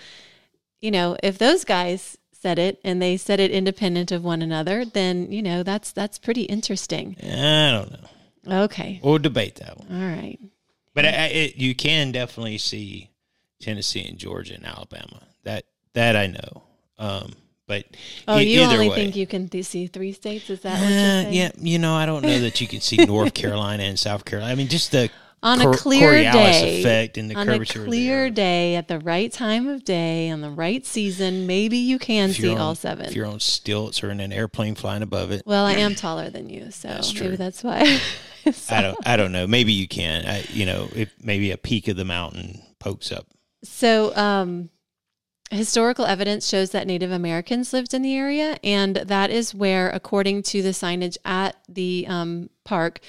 you 0.81 0.91
know, 0.91 1.17
if 1.23 1.39
those 1.39 1.65
guys 1.65 2.17
said 2.33 2.59
it 2.59 2.81
and 2.85 3.03
they 3.03 3.17
said 3.17 3.41
it 3.41 3.51
independent 3.51 4.13
of 4.13 4.25
one 4.25 4.43
another, 4.43 4.85
then 4.85 5.31
you 5.31 5.43
know 5.43 5.63
that's 5.63 5.91
that's 5.91 6.19
pretty 6.19 6.43
interesting. 6.43 7.17
I 7.23 7.73
don't 7.73 7.91
know. 7.91 8.09
Okay, 8.47 9.01
We'll 9.03 9.19
debate 9.19 9.57
that 9.57 9.79
one, 9.79 9.89
all 10.03 10.09
right. 10.09 10.39
but 10.95 11.05
I, 11.05 11.09
I, 11.09 11.27
it, 11.27 11.57
you 11.57 11.75
can 11.75 12.13
definitely 12.13 12.59
see 12.59 13.11
Tennessee 13.61 14.07
and 14.09 14.19
Georgia 14.19 14.55
and 14.55 14.65
Alabama. 14.67 15.23
That 15.45 15.65
that 15.95 16.15
I 16.17 16.27
know. 16.29 16.63
Um, 16.99 17.33
but 17.67 17.85
Oh, 18.27 18.39
e- 18.39 18.55
you 18.55 18.63
only 18.63 18.89
way. 18.89 18.95
think 18.95 19.17
you 19.17 19.27
can 19.27 19.49
th- 19.49 19.65
see 19.67 19.87
three 19.89 20.13
states? 20.13 20.49
Is 20.51 20.61
that 20.61 20.73
what 20.81 20.89
you're 20.89 20.99
Uh, 20.99 21.23
saying? 21.25 21.35
yeah, 21.35 21.51
you 21.59 21.79
know, 21.79 21.95
I 21.95 22.07
don't 22.07 22.23
know 22.23 22.39
that 22.41 22.61
you 22.61 22.67
can 22.67 22.81
see 22.81 22.97
North 22.97 23.35
Carolina 23.35 23.83
and 23.83 23.99
South 23.99 24.25
Carolina. 24.25 24.53
I 24.53 24.55
mean, 24.55 24.69
just 24.69 24.91
the 24.93 25.11
On 25.43 25.61
Cor- 25.61 25.73
a 25.73 25.77
clear 25.77 26.09
Coriolis 26.13 26.33
day, 26.33 26.81
effect 26.81 27.19
and 27.19 27.31
the 27.31 27.35
curvature. 27.35 27.81
on 27.81 27.85
a 27.87 27.89
clear 27.89 28.31
day 28.31 28.75
at 28.77 28.89
the 28.89 28.99
right 29.01 29.31
time 29.31 29.69
of 29.69 29.85
day 29.85 30.31
on 30.31 30.41
the 30.41 30.51
right 30.51 30.85
season, 30.87 31.47
maybe 31.47 31.77
you 31.79 31.99
can 31.99 32.33
see 32.33 32.51
you're 32.51 32.59
all 32.59 32.75
seven. 32.75 33.07
If 33.07 33.15
you're 33.15 33.27
on 33.27 33.39
stilts 33.41 34.03
or 34.03 34.11
in 34.11 34.19
an 34.21 34.33
airplane 34.33 34.75
flying 34.75 35.03
above 35.03 35.31
it, 35.31 35.43
Well, 35.45 35.65
I 35.67 35.75
am 35.75 35.95
taller 36.05 36.31
than 36.31 36.49
you, 36.49 36.71
so 36.71 36.89
That's 36.89 37.15
maybe 37.21 37.37
that's 37.37 37.63
why. 37.63 38.01
So- 38.53 38.75
I 38.77 38.83
don't. 38.83 38.99
I 39.07 39.17
don't 39.17 39.33
know. 39.33 39.47
Maybe 39.47 39.73
you 39.73 39.89
can. 39.89 40.27
I, 40.27 40.45
you 40.51 40.67
know, 40.67 40.89
if 40.95 41.13
maybe 41.23 41.51
a 41.51 41.59
peak 41.59 41.89
of 41.89 41.97
the 41.97 42.05
mountain 42.05 42.63
pokes 42.79 43.11
up. 43.13 43.27
So, 43.65 44.15
um, 44.17 44.71
historical 45.51 46.05
evidence 46.05 46.49
shows 46.49 46.71
that 46.71 46.87
Native 46.87 47.11
Americans 47.11 47.73
lived 47.73 47.95
in 47.95 48.03
the 48.03 48.15
area, 48.17 48.59
and 48.63 48.97
that 48.97 49.31
is 49.31 49.55
where, 49.55 49.91
according 49.91 50.43
to 50.45 50.63
the 50.63 50.71
signage 50.71 51.17
at 51.25 51.57
the 51.69 52.07
um, 52.09 52.51
park, 52.65 53.01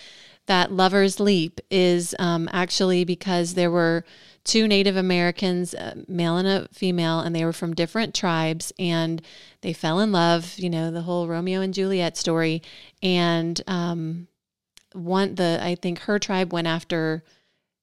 that 0.47 0.71
Lover's 0.71 1.19
Leap 1.19 1.59
is 1.69 2.15
um, 2.17 2.49
actually 2.51 3.03
because 3.03 3.53
there 3.53 3.69
were 3.69 4.03
two 4.43 4.67
Native 4.67 4.95
Americans, 4.97 5.75
a 5.75 6.03
male 6.07 6.37
and 6.37 6.47
a 6.47 6.67
female, 6.73 7.19
and 7.19 7.35
they 7.35 7.45
were 7.45 7.53
from 7.53 7.75
different 7.75 8.15
tribes, 8.15 8.73
and 8.79 9.21
they 9.61 9.73
fell 9.73 9.99
in 9.99 10.11
love. 10.11 10.57
You 10.57 10.69
know, 10.71 10.89
the 10.89 11.01
whole 11.01 11.27
Romeo 11.27 11.61
and 11.61 11.73
Juliet 11.73 12.17
story, 12.17 12.63
and 13.03 13.61
um, 13.67 14.27
one 14.93 15.35
the 15.35 15.59
I 15.61 15.75
think 15.75 15.99
her 15.99 16.19
tribe 16.19 16.51
went 16.53 16.67
after 16.67 17.23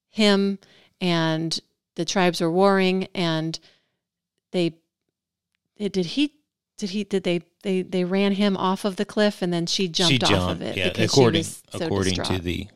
him, 0.08 0.58
and 1.00 1.58
the 1.94 2.04
tribes 2.04 2.40
were 2.40 2.50
warring, 2.50 3.08
and 3.14 3.58
they 4.52 4.74
did 5.78 5.96
he 5.96 6.32
did 6.78 6.90
he 6.90 7.04
did 7.04 7.24
they 7.24 7.42
they 7.62 7.82
they 7.82 8.04
ran 8.04 8.32
him 8.32 8.56
off 8.56 8.84
of 8.84 8.96
the 8.96 9.04
cliff 9.04 9.42
and 9.42 9.52
then 9.52 9.66
she 9.66 9.88
jumped, 9.88 10.12
she 10.12 10.18
jumped, 10.18 10.34
off 10.34 10.50
of 10.52 10.62
it 10.62 10.76
yeah, 10.76 10.88
because 10.88 11.12
according 11.12 11.42
she 11.42 11.48
was 11.48 11.62
so 11.72 11.86
according 11.86 12.14
to 12.14 12.38
the 12.38 12.68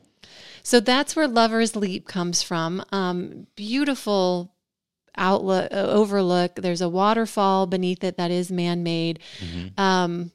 so 0.63 0.81
that's 0.81 1.17
where 1.17 1.27
lover's 1.29 1.75
leap 1.75 2.07
comes 2.07 2.43
from. 2.43 2.85
Um 2.93 3.47
beautiful 3.57 4.53
outlook 5.17 5.73
uh, 5.73 5.77
overlook. 5.77 6.57
There's 6.57 6.83
a 6.83 6.89
waterfall 6.89 7.67
beneath 7.67 8.05
it 8.05 8.17
that 8.17 8.31
is 8.31 8.51
man-made. 8.51 9.21
Mhm. 9.43 9.79
um 9.79 10.33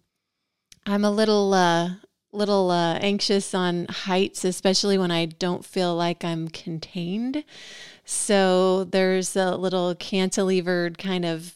i'm 0.85 1.03
a 1.03 1.11
little 1.11 1.53
uh 1.53 1.91
little 2.35 2.71
uh 2.71 2.95
anxious 2.95 3.53
on 3.53 3.85
heights 3.85 4.43
especially 4.43 4.97
when 4.97 5.11
i 5.11 5.25
don't 5.25 5.65
feel 5.65 5.95
like 5.95 6.23
i'm 6.23 6.47
contained 6.47 7.43
so 8.03 8.83
there's 8.83 9.35
a 9.35 9.55
little 9.55 9.95
cantilevered 9.95 10.97
kind 10.97 11.25
of 11.25 11.55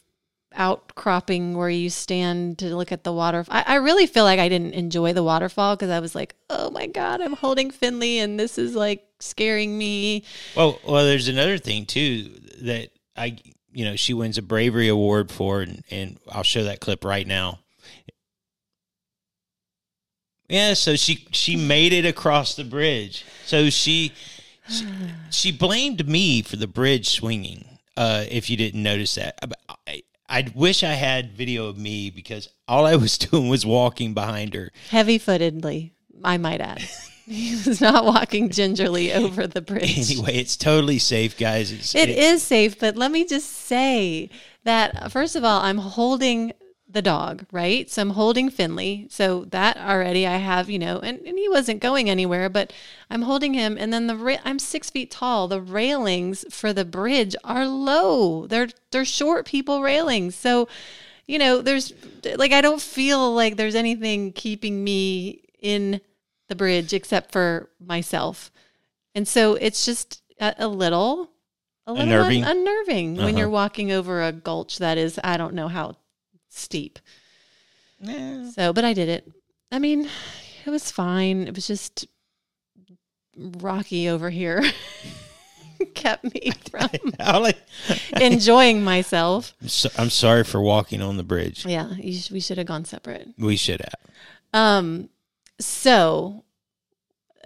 outcropping 0.54 1.56
where 1.56 1.70
you 1.70 1.90
stand 1.90 2.58
to 2.58 2.74
look 2.74 2.92
at 2.92 3.04
the 3.04 3.12
waterfall. 3.12 3.56
I, 3.56 3.64
I 3.66 3.74
really 3.76 4.06
feel 4.06 4.24
like 4.24 4.40
I 4.40 4.48
didn't 4.48 4.74
enjoy 4.74 5.12
the 5.12 5.22
waterfall 5.22 5.76
because 5.76 5.90
I 5.90 6.00
was 6.00 6.14
like, 6.14 6.34
oh 6.48 6.70
my 6.70 6.86
God, 6.86 7.20
I'm 7.20 7.34
holding 7.34 7.70
Finley 7.70 8.18
and 8.18 8.38
this 8.38 8.58
is 8.58 8.74
like 8.74 9.06
scaring 9.20 9.76
me. 9.76 10.24
Well, 10.56 10.80
well, 10.86 11.04
there's 11.04 11.28
another 11.28 11.58
thing 11.58 11.86
too 11.86 12.24
that 12.62 12.90
I, 13.16 13.38
you 13.72 13.84
know, 13.84 13.96
she 13.96 14.14
wins 14.14 14.38
a 14.38 14.42
bravery 14.42 14.88
award 14.88 15.30
for, 15.30 15.60
and, 15.60 15.84
and 15.90 16.18
I'll 16.30 16.42
show 16.42 16.64
that 16.64 16.80
clip 16.80 17.04
right 17.04 17.26
now. 17.26 17.60
Yeah, 20.50 20.74
so 20.74 20.96
she 20.96 21.26
she 21.30 21.56
made 21.56 21.92
it 21.92 22.04
across 22.04 22.56
the 22.56 22.64
bridge. 22.64 23.24
So 23.46 23.70
she 23.70 24.12
she, 24.68 24.86
she 25.30 25.52
blamed 25.52 26.08
me 26.08 26.42
for 26.42 26.56
the 26.56 26.66
bridge 26.66 27.08
swinging. 27.08 27.78
Uh, 27.96 28.24
if 28.30 28.50
you 28.50 28.56
didn't 28.56 28.82
notice 28.82 29.14
that, 29.16 29.38
I, 29.86 30.02
I, 30.28 30.50
wish 30.54 30.82
I 30.82 30.92
had 30.92 31.32
video 31.32 31.66
of 31.66 31.76
me 31.76 32.08
because 32.08 32.48
all 32.66 32.86
I 32.86 32.96
was 32.96 33.18
doing 33.18 33.48
was 33.48 33.66
walking 33.66 34.14
behind 34.14 34.54
her. 34.54 34.70
Heavy 34.88 35.18
footedly, 35.18 35.92
I 36.24 36.38
might 36.38 36.60
add. 36.60 36.82
he 37.26 37.50
was 37.66 37.80
not 37.80 38.04
walking 38.04 38.48
gingerly 38.48 39.12
over 39.12 39.46
the 39.46 39.60
bridge. 39.60 40.10
Anyway, 40.10 40.34
it's 40.34 40.56
totally 40.56 40.98
safe, 40.98 41.36
guys. 41.36 41.72
It's, 41.72 41.94
It 41.94 42.08
is 42.08 42.42
safe, 42.42 42.78
but 42.78 42.96
let 42.96 43.10
me 43.10 43.24
just 43.24 43.50
say 43.50 44.30
that 44.64 45.12
first 45.12 45.36
of 45.36 45.44
all, 45.44 45.60
I'm 45.60 45.78
holding 45.78 46.52
the 46.92 47.02
dog, 47.02 47.46
right? 47.52 47.88
So 47.88 48.02
I'm 48.02 48.10
holding 48.10 48.50
Finley. 48.50 49.06
So 49.10 49.44
that 49.50 49.76
already 49.76 50.26
I 50.26 50.38
have, 50.38 50.68
you 50.68 50.78
know, 50.78 50.98
and, 50.98 51.20
and 51.20 51.38
he 51.38 51.48
wasn't 51.48 51.80
going 51.80 52.10
anywhere, 52.10 52.48
but 52.48 52.72
I'm 53.08 53.22
holding 53.22 53.54
him. 53.54 53.76
And 53.78 53.92
then 53.92 54.06
the 54.08 54.16
ra- 54.16 54.42
I'm 54.44 54.58
six 54.58 54.90
feet 54.90 55.10
tall. 55.10 55.46
The 55.48 55.60
railings 55.60 56.44
for 56.50 56.72
the 56.72 56.84
bridge 56.84 57.36
are 57.44 57.66
low. 57.66 58.46
They're 58.48 58.68
they're 58.90 59.04
short 59.04 59.46
people 59.46 59.82
railings. 59.82 60.34
So, 60.34 60.68
you 61.26 61.38
know, 61.38 61.62
there's 61.62 61.92
like 62.36 62.52
I 62.52 62.60
don't 62.60 62.82
feel 62.82 63.32
like 63.34 63.56
there's 63.56 63.76
anything 63.76 64.32
keeping 64.32 64.82
me 64.82 65.42
in 65.60 66.00
the 66.48 66.56
bridge 66.56 66.92
except 66.92 67.30
for 67.30 67.70
myself. 67.78 68.50
And 69.14 69.28
so 69.28 69.54
it's 69.54 69.84
just 69.84 70.22
a, 70.40 70.54
a 70.58 70.66
little 70.68 71.30
a 71.86 71.92
little 71.92 72.04
Unnerving? 72.12 72.44
un- 72.44 72.56
unnerving 72.58 73.14
when 73.16 73.26
Uh-huh. 73.28 73.38
you're 73.38 73.48
walking 73.50 73.92
over 73.92 74.22
a 74.22 74.32
gulch 74.32 74.78
that 74.78 74.98
is 74.98 75.20
I 75.22 75.36
don't 75.36 75.54
know 75.54 75.68
how 75.68 75.96
steep. 76.50 76.98
Eh. 78.06 78.50
So, 78.50 78.72
but 78.72 78.84
I 78.84 78.92
did 78.92 79.08
it. 79.08 79.30
I 79.72 79.78
mean, 79.78 80.08
it 80.66 80.70
was 80.70 80.90
fine. 80.90 81.46
It 81.48 81.54
was 81.54 81.66
just 81.66 82.06
rocky 83.36 84.08
over 84.08 84.30
here. 84.30 84.62
Kept 85.94 86.24
me 86.24 86.52
from 86.70 86.90
enjoying 88.20 88.82
myself. 88.84 89.54
I'm 89.62 89.68
so- 89.68 89.90
I'm 89.96 90.10
sorry 90.10 90.44
for 90.44 90.60
walking 90.60 91.00
on 91.00 91.16
the 91.16 91.22
bridge. 91.22 91.64
Yeah, 91.64 91.90
you 91.94 92.12
sh- 92.18 92.30
we 92.30 92.40
should 92.40 92.58
have 92.58 92.66
gone 92.66 92.84
separate. 92.84 93.28
We 93.38 93.56
should 93.56 93.80
have. 93.80 93.94
Um, 94.52 95.08
so 95.58 96.44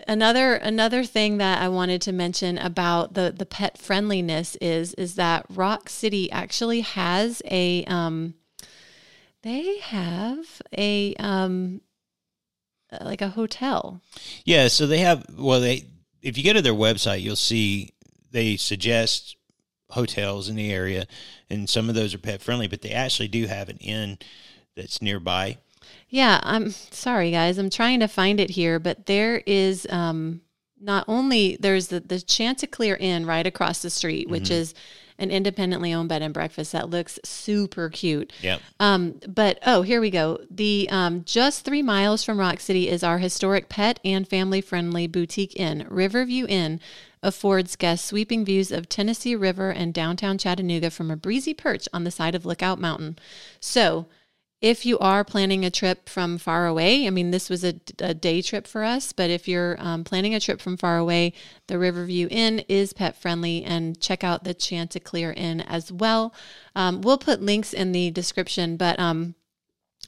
another 0.08 0.54
another 0.54 1.04
thing 1.04 1.38
that 1.38 1.62
I 1.62 1.68
wanted 1.68 2.00
to 2.02 2.12
mention 2.12 2.58
about 2.58 3.14
the 3.14 3.32
the 3.36 3.46
pet 3.46 3.78
friendliness 3.78 4.56
is 4.60 4.94
is 4.94 5.14
that 5.14 5.46
Rock 5.48 5.88
City 5.88 6.30
actually 6.32 6.80
has 6.80 7.40
a 7.48 7.84
um 7.84 8.34
they 9.44 9.78
have 9.78 10.62
a 10.76 11.14
um 11.16 11.80
like 13.00 13.22
a 13.22 13.28
hotel. 13.28 14.00
Yeah, 14.44 14.68
so 14.68 14.86
they 14.86 14.98
have 14.98 15.24
well 15.38 15.60
they 15.60 15.84
if 16.22 16.36
you 16.36 16.44
go 16.44 16.54
to 16.54 16.62
their 16.62 16.72
website 16.72 17.20
you'll 17.20 17.36
see 17.36 17.92
they 18.32 18.56
suggest 18.56 19.36
hotels 19.90 20.48
in 20.48 20.56
the 20.56 20.72
area 20.72 21.06
and 21.48 21.68
some 21.68 21.88
of 21.88 21.94
those 21.94 22.14
are 22.14 22.18
pet 22.18 22.42
friendly, 22.42 22.66
but 22.66 22.82
they 22.82 22.90
actually 22.90 23.28
do 23.28 23.46
have 23.46 23.68
an 23.68 23.76
inn 23.76 24.18
that's 24.74 25.00
nearby. 25.00 25.58
Yeah, 26.08 26.40
I'm 26.42 26.70
sorry 26.70 27.30
guys. 27.30 27.58
I'm 27.58 27.70
trying 27.70 28.00
to 28.00 28.08
find 28.08 28.40
it 28.40 28.50
here, 28.50 28.78
but 28.78 29.06
there 29.06 29.42
is 29.46 29.86
um 29.90 30.40
not 30.80 31.04
only 31.06 31.56
there's 31.60 31.88
the 31.88 32.00
the 32.00 32.20
Chanticleer 32.20 32.96
Inn 32.96 33.26
right 33.26 33.46
across 33.46 33.82
the 33.82 33.90
street, 33.90 34.28
which 34.28 34.50
is 34.50 34.74
an 35.18 35.30
independently 35.30 35.92
owned 35.92 36.08
bed 36.08 36.22
and 36.22 36.34
breakfast 36.34 36.72
that 36.72 36.90
looks 36.90 37.18
super 37.24 37.88
cute. 37.88 38.32
Yep. 38.42 38.60
Um, 38.80 39.20
but 39.28 39.58
oh, 39.64 39.82
here 39.82 40.00
we 40.00 40.10
go. 40.10 40.40
The 40.50 40.88
um, 40.90 41.24
just 41.24 41.64
three 41.64 41.82
miles 41.82 42.24
from 42.24 42.38
Rock 42.38 42.60
City 42.60 42.88
is 42.88 43.02
our 43.02 43.18
historic 43.18 43.68
pet 43.68 44.00
and 44.04 44.26
family 44.26 44.60
friendly 44.60 45.06
boutique 45.06 45.54
inn. 45.56 45.86
Riverview 45.88 46.46
Inn 46.48 46.80
affords 47.22 47.76
guests 47.76 48.06
sweeping 48.06 48.44
views 48.44 48.70
of 48.70 48.88
Tennessee 48.88 49.34
River 49.34 49.70
and 49.70 49.94
downtown 49.94 50.36
Chattanooga 50.36 50.90
from 50.90 51.10
a 51.10 51.16
breezy 51.16 51.54
perch 51.54 51.88
on 51.92 52.04
the 52.04 52.10
side 52.10 52.34
of 52.34 52.44
Lookout 52.44 52.78
Mountain. 52.78 53.18
So, 53.60 54.06
if 54.64 54.86
you 54.86 54.98
are 54.98 55.24
planning 55.24 55.62
a 55.62 55.70
trip 55.70 56.08
from 56.08 56.38
far 56.38 56.66
away, 56.66 57.06
I 57.06 57.10
mean, 57.10 57.32
this 57.32 57.50
was 57.50 57.64
a, 57.64 57.74
a 57.98 58.14
day 58.14 58.40
trip 58.40 58.66
for 58.66 58.82
us, 58.82 59.12
but 59.12 59.28
if 59.28 59.46
you're 59.46 59.76
um, 59.78 60.04
planning 60.04 60.34
a 60.34 60.40
trip 60.40 60.58
from 60.58 60.78
far 60.78 60.96
away, 60.96 61.34
the 61.66 61.78
Riverview 61.78 62.28
Inn 62.30 62.60
is 62.60 62.94
pet 62.94 63.14
friendly 63.14 63.62
and 63.62 64.00
check 64.00 64.24
out 64.24 64.44
the 64.44 64.54
Chanticleer 64.54 65.34
Inn 65.34 65.60
as 65.60 65.92
well. 65.92 66.32
Um, 66.74 67.02
we'll 67.02 67.18
put 67.18 67.42
links 67.42 67.74
in 67.74 67.92
the 67.92 68.10
description, 68.10 68.78
but 68.78 68.98
um, 68.98 69.34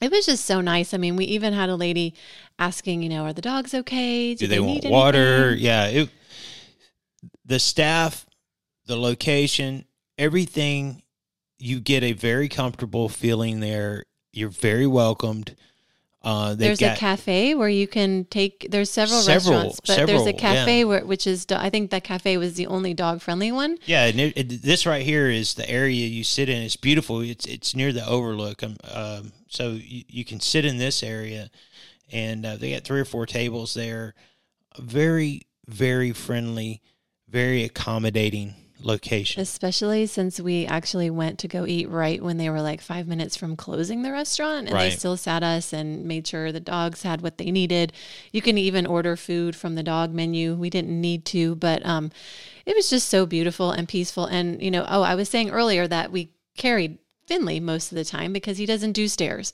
it 0.00 0.10
was 0.10 0.25
just 0.25 0.46
so 0.46 0.62
nice. 0.62 0.94
I 0.94 0.96
mean, 0.96 1.16
we 1.16 1.26
even 1.26 1.52
had 1.52 1.68
a 1.68 1.76
lady 1.76 2.14
asking, 2.58 3.02
you 3.02 3.10
know, 3.10 3.25
are 3.25 3.34
the 3.34 3.42
dogs 3.42 3.75
okay? 3.75 4.34
Do 4.34 4.46
they, 4.46 4.58
want 4.58 4.84
need 4.84 4.90
water? 4.90 5.48
anything?" 5.48 5.66
Yeah. 5.66 5.86
It, 5.88 6.08
the 7.44 7.58
staff, 7.58 8.25
the 8.86 8.96
location, 8.96 9.84
everything, 10.16 11.02
you 11.58 11.78
get 11.78 12.02
a 12.02 12.12
very 12.12 12.48
comfortable 12.48 13.10
feeling 13.10 13.60
there. 13.60 14.04
You're 14.36 14.50
very 14.50 14.86
welcomed. 14.86 15.56
Uh, 16.22 16.56
There's 16.56 16.82
a 16.82 16.96
cafe 16.96 17.54
where 17.54 17.68
you 17.68 17.86
can 17.86 18.24
take. 18.24 18.66
There's 18.68 18.90
several, 18.90 19.20
Several- 19.20 19.58
restaurants, 19.58 19.80
but 19.86 20.06
there's 20.06 20.26
a 20.26 20.32
cafe 20.32 20.80
yeah. 20.80 20.84
where, 20.84 21.06
which 21.06 21.24
is. 21.24 21.46
I 21.50 21.70
think 21.70 21.92
that 21.92 22.02
cafe 22.02 22.36
was 22.36 22.54
the 22.54 22.66
only 22.66 22.94
dog 22.94 23.20
friendly 23.20 23.52
one. 23.52 23.78
Yeah, 23.86 24.06
and 24.06 24.18
it, 24.18 24.36
it, 24.36 24.62
this 24.62 24.86
right 24.86 25.04
here 25.04 25.30
is 25.30 25.54
the 25.54 25.70
area 25.70 26.04
you 26.06 26.24
sit 26.24 26.48
in. 26.48 26.62
It's 26.62 26.74
beautiful. 26.74 27.20
It's 27.20 27.46
it's 27.46 27.76
near 27.76 27.92
the 27.92 28.04
overlook. 28.04 28.64
Um, 28.64 28.76
um, 28.92 29.32
so 29.48 29.70
you, 29.70 30.02
you 30.08 30.24
can 30.24 30.40
sit 30.40 30.64
in 30.64 30.78
this 30.78 31.04
area, 31.04 31.48
and 32.10 32.44
uh, 32.44 32.56
they 32.56 32.72
got 32.72 32.82
three 32.82 33.00
or 33.00 33.04
four 33.04 33.24
tables 33.24 33.74
there. 33.74 34.14
Very 34.80 35.46
very 35.68 36.10
friendly, 36.10 36.82
very 37.28 37.62
accommodating 37.62 38.54
location. 38.80 39.40
Especially 39.40 40.06
since 40.06 40.38
we 40.38 40.66
actually 40.66 41.11
went 41.11 41.38
to 41.40 41.49
go 41.49 41.66
eat 41.66 41.88
right 41.88 42.23
when 42.23 42.37
they 42.37 42.50
were 42.50 42.61
like 42.61 42.80
five 42.80 43.06
minutes 43.06 43.37
from 43.37 43.56
closing 43.56 44.02
the 44.02 44.12
restaurant, 44.12 44.66
and 44.66 44.73
Right. 44.75 44.90
they 44.90 44.97
still 44.97 45.16
sat 45.16 45.42
us 45.42 45.73
and 45.73 46.04
made 46.04 46.26
sure 46.26 46.52
the 46.52 46.61
dogs 46.61 47.02
had 47.02 47.21
what 47.21 47.38
they 47.38 47.50
needed. 47.50 47.92
You 48.33 48.42
can 48.42 48.59
even 48.59 48.87
order 48.87 49.16
food 49.16 49.56
from 49.56 49.75
the 49.75 49.83
dog 49.83 50.12
menu. 50.12 50.54
We 50.54 50.71
didn't 50.71 51.00
need 51.00 51.25
to, 51.26 51.54
but 51.56 51.85
um, 51.87 52.11
it 52.64 52.76
was 52.76 52.90
just 52.90 53.09
so 53.09 53.26
beautiful 53.26 53.71
and 53.71 53.88
peaceful. 53.88 54.26
And 54.26 54.62
you 54.62 54.71
know, 54.71 54.85
oh, 54.88 55.02
I 55.02 55.14
was 55.14 55.28
saying 55.28 55.50
earlier 55.50 55.88
that 55.88 56.12
we 56.12 56.30
carried 56.56 56.99
Finley 57.26 57.61
most 57.61 57.90
of 57.92 57.97
the 57.97 58.04
time 58.04 58.33
because 58.33 58.59
he 58.59 58.66
doesn't 58.66 58.92
do 58.92 59.09
stairs 59.09 59.52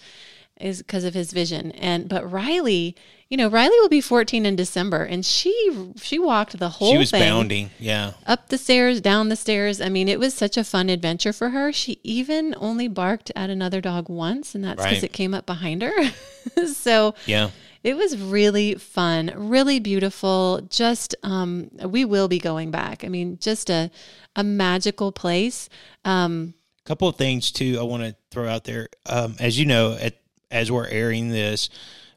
is 0.61 0.79
because 0.79 1.05
of 1.05 1.15
his 1.15 1.33
vision 1.33 1.73
and 1.73 2.09
but 2.09 2.31
riley 2.31 2.95
you 3.29 3.37
know 3.37 3.49
riley 3.49 3.75
will 3.81 3.89
be 3.89 4.01
14 4.01 4.45
in 4.47 4.55
december 4.55 5.03
and 5.05 5.25
she 5.27 5.53
she 6.01 6.19
walked 6.19 6.59
the 6.59 6.69
whole 6.69 6.93
She 6.93 6.99
was 6.99 7.11
thing 7.11 7.21
bounding. 7.23 7.71
Yeah. 7.79 8.13
up 8.27 8.49
the 8.49 8.59
stairs, 8.59 9.01
down 9.01 9.29
the 9.29 9.37
stairs. 9.37 9.81
I 9.81 9.89
mean, 9.89 10.09
it 10.09 10.19
was 10.21 10.35
such 10.35 10.57
a 10.57 10.65
fun 10.65 10.89
adventure 10.91 11.33
for 11.33 11.51
her. 11.51 11.73
She 11.73 11.99
even 12.05 12.55
only 12.59 12.87
barked 12.89 13.33
at 13.35 13.49
another 13.51 13.81
dog 13.81 14.09
once, 14.09 14.55
and 14.55 14.63
that's 14.65 14.77
because 14.77 14.93
Right. 14.99 15.05
it 15.05 15.13
came 15.13 15.33
up 15.35 15.47
behind 15.47 15.83
her. 15.83 15.93
so 16.67 17.15
Yeah. 17.27 17.51
it 17.83 17.97
was 17.97 18.17
really 18.19 18.75
fun, 18.75 19.33
really 19.35 19.81
beautiful. 19.81 20.61
Just 20.69 21.15
um, 21.23 21.71
we 21.87 22.05
will 22.05 22.29
be 22.29 22.39
going 22.39 22.71
back. 22.71 23.05
I 23.05 23.09
mean, 23.09 23.39
just 23.41 23.71
a 23.71 23.91
a 24.37 24.45
magical 24.45 25.11
place. 25.13 25.69
Um, 26.05 26.55
couple 26.85 27.09
of 27.09 27.17
things 27.17 27.51
too 27.51 27.79
I 27.81 27.85
want 27.85 28.03
to 28.03 28.15
throw 28.31 28.47
out 28.49 28.65
there. 28.65 28.89
Um, 29.07 29.37
as 29.39 29.59
you 29.59 29.65
know, 29.67 29.97
at, 30.01 30.15
as 30.53 30.71
we're 30.71 30.87
airing 30.87 31.31
this, 31.31 31.71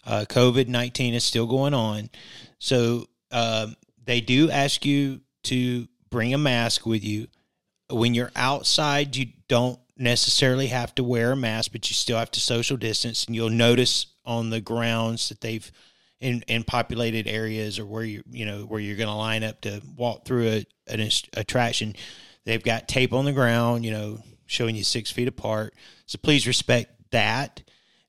uh, 0.06 0.25
COVID 0.30 0.68
nineteen 0.68 1.15
is 1.15 1.24
still 1.24 1.48
going 1.48 1.74
on, 1.74 2.12
so 2.60 3.08
um, 3.32 3.75
they 4.06 4.22
do 4.22 4.51
ask 4.51 4.86
you 4.86 5.22
to 5.44 5.88
bring 6.12 6.34
a 6.34 6.38
mask 6.38 6.86
with 6.86 7.04
you. 7.04 7.27
When 7.89 8.13
you're 8.13 8.32
outside, 8.36 9.15
you 9.15 9.27
don't 9.48 9.80
necessarily 9.98 10.68
have 10.68 10.94
to 10.96 11.04
wear 11.04 11.32
a 11.32 11.36
mask, 11.36 11.72
but 11.72 11.89
you 11.89 11.94
still 11.94 12.18
have 12.18 12.32
to 12.32 12.39
social 12.39 12.77
distance. 12.77 13.25
And 13.25 13.36
you'll 13.36 13.50
notice 13.50 14.08
on 14.25 14.50
the 14.50 14.62
grounds 14.62 15.30
that 15.30 15.42
they've 15.42 15.72
in, 16.20 16.44
in 16.48 16.63
populated 16.63 17.27
areas 17.27 17.77
or 17.80 17.86
where 17.86 18.04
you 18.04 18.24
you 18.32 18.46
know 18.46 18.62
where 18.62 18.80
you're 18.80 18.98
going 18.98 19.10
to 19.10 19.15
line 19.15 19.44
up 19.44 19.62
to 19.62 19.82
walk 19.96 20.25
through 20.25 20.48
a, 20.48 20.65
an 20.88 21.10
attraction, 21.34 21.96
they've 22.46 22.63
got 22.63 22.88
tape 22.88 23.13
on 23.13 23.25
the 23.25 23.34
ground, 23.34 23.86
you 23.86 23.92
know, 23.92 24.20
showing 24.46 24.75
you 24.75 24.84
six 24.84 25.12
feet 25.12 25.27
apart. 25.27 25.74
So 26.06 26.18
please 26.18 26.48
respect 26.48 26.92
that. 27.12 27.62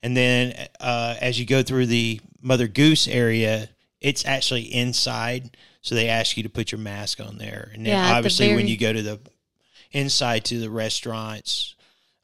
And 0.07 0.17
then 0.17 0.69
uh, 0.79 1.17
as 1.21 1.41
you 1.41 1.45
go 1.45 1.65
through 1.65 1.87
the 1.87 2.21
Mother 2.41 2.69
Goose 2.69 3.09
area, 3.09 3.69
it's 4.01 4.25
actually 4.25 4.73
inside, 4.73 5.57
so 5.81 5.97
they 5.97 6.09
ask 6.09 6.37
you 6.37 6.45
to 6.45 6.49
put 6.49 6.71
your 6.71 6.79
mask 6.79 7.19
on 7.19 7.39
there. 7.39 7.73
And 7.75 7.85
then 7.85 7.93
Yeah, 7.93 8.05
at 8.05 8.11
the 8.11 8.17
obviously 8.19 8.55
when 8.55 8.69
you 8.69 8.79
go 8.79 8.93
to 8.93 9.03
the 9.03 9.19
inside 9.91 10.45
to 10.45 10.61
the 10.61 10.71
restaurants 10.71 11.75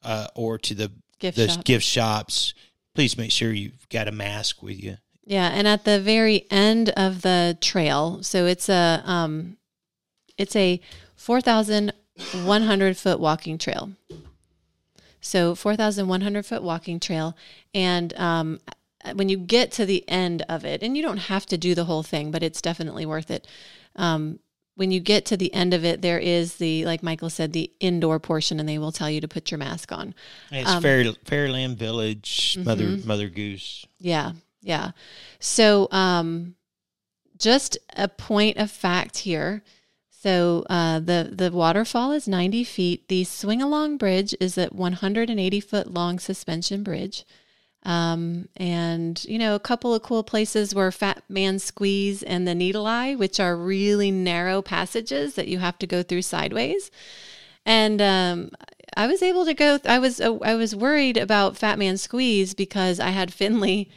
uh, 0.05 0.29
or 0.37 0.59
to 0.59 0.77
the 0.77 0.93
Gift 1.19 1.37
the 1.37 1.49
shop. 1.49 1.65
gift 1.65 1.85
shops, 1.85 2.55
please 2.95 3.19
make 3.19 3.33
sure 3.33 3.53
you've 3.53 3.89
got 3.89 4.07
a 4.07 4.13
mask 4.13 4.63
with 4.63 4.81
you. 4.81 4.99
Yeah, 5.25 5.49
and 5.49 5.67
at 5.67 5.85
the 5.85 6.01
very 6.01 6.47
end 6.53 6.91
of 6.91 7.23
the 7.23 7.59
trail, 7.61 8.23
so 8.23 8.47
it's 8.47 8.69
a 8.69 9.03
um, 9.05 9.57
it's 10.39 10.55
a 10.55 10.81
four 11.17 11.41
thousand 11.41 11.95
one 12.45 12.63
hundred 12.63 12.97
foot 12.97 13.19
walking 13.19 13.59
trail. 13.59 13.91
So 15.23 15.55
four 15.55 15.77
thousand 15.77 16.09
one 16.09 16.21
hundred 16.21 16.45
foot 16.45 16.63
walking 16.63 17.01
trail, 17.01 17.37
and 17.73 18.13
um, 18.19 18.61
when 19.15 19.29
you 19.29 19.39
get 19.39 19.73
to 19.73 19.87
the 19.87 20.07
end 20.09 20.45
of 20.49 20.65
it, 20.65 20.83
and 20.83 20.97
you 20.97 21.03
don't 21.03 21.17
have 21.17 21.47
to 21.47 21.57
do 21.57 21.75
the 21.75 21.85
whole 21.85 22.03
thing, 22.03 22.31
but 22.31 22.43
it's 22.43 22.61
definitely 22.61 23.07
worth 23.07 23.31
it. 23.31 23.47
Um, 23.97 24.41
when 24.75 24.91
you 24.91 25.01
get 25.01 25.27
to 25.27 25.37
the 25.37 25.53
end 25.55 25.75
of 25.75 25.85
it, 25.85 26.03
there 26.03 26.19
is 26.19 26.57
the 26.57 26.85
like 26.85 27.03
Michael 27.03 27.31
said, 27.31 27.53
the 27.53 27.71
indoor 27.79 28.19
portion, 28.19 28.59
and 28.59 28.69
they 28.69 28.79
will 28.79 28.93
tell 28.93 29.09
you 29.09 29.21
to 29.21 29.29
put 29.29 29.51
your 29.51 29.59
mask 29.59 29.93
on. 29.93 30.15
It's 30.51 30.69
Um, 30.69 30.83
Fair, 30.83 31.05
Fairland 31.25 31.77
Village, 31.77 32.59
Mother 32.61 32.89
Mhm. 32.89 33.05
Mother 33.05 33.29
Goose. 33.29 33.87
Yeah, 34.01 34.33
yeah. 34.61 34.91
So, 35.39 35.89
um, 35.93 36.57
just 37.39 37.79
a 37.97 38.09
point 38.09 38.57
of 38.57 38.71
fact 38.71 39.19
here. 39.19 39.63
So, 40.23 40.65
uh, 40.71 41.01
the 41.01 41.31
the 41.33 41.51
waterfall 41.51 42.13
is 42.13 42.29
ninety 42.29 42.63
feet. 42.63 43.09
The 43.09 43.25
swing 43.25 43.61
along 43.61 43.97
bridge 43.97 44.37
is 44.41 44.57
a 44.57 44.67
one 44.67 44.93
hundred 44.93 45.29
and 45.31 45.41
eighty 45.41 45.59
foot 45.59 45.93
long 45.93 46.21
suspension 46.21 46.85
bridge. 46.85 47.25
Um, 47.85 48.49
and 48.57 49.25
you 49.25 49.37
know, 49.37 49.57
a 49.57 49.61
couple 49.61 49.93
of 49.93 50.03
cool 50.05 50.23
places 50.23 50.77
were 50.77 50.93
Fat 50.93 51.25
Man 51.29 51.59
Squeeze 51.59 52.23
and 52.23 52.47
the 52.47 52.55
Needle 52.55 52.87
Eye, 52.87 53.17
which 53.17 53.41
are 53.41 53.57
really 53.57 54.13
narrow 54.13 54.63
passages 54.63 55.35
that 55.35 55.49
you 55.49 55.59
have 55.59 55.77
to 55.79 55.89
go 55.89 56.05
through 56.05 56.23
sideways. 56.23 56.93
And 57.67 58.01
um, 58.01 58.51
I 58.97 59.09
was 59.09 59.23
able 59.25 59.45
to 59.45 59.55
go. 59.55 59.81
I 59.85 59.99
was 59.99 60.21
uh, 60.21 60.39
I 60.43 60.55
was 60.55 60.77
worried 60.77 61.17
about 61.17 61.57
Fat 61.57 61.81
Man 61.81 61.97
Squeeze 61.99 62.55
because 62.55 63.01
I 63.01 63.11
had 63.11 63.33
Finley. 63.35 63.91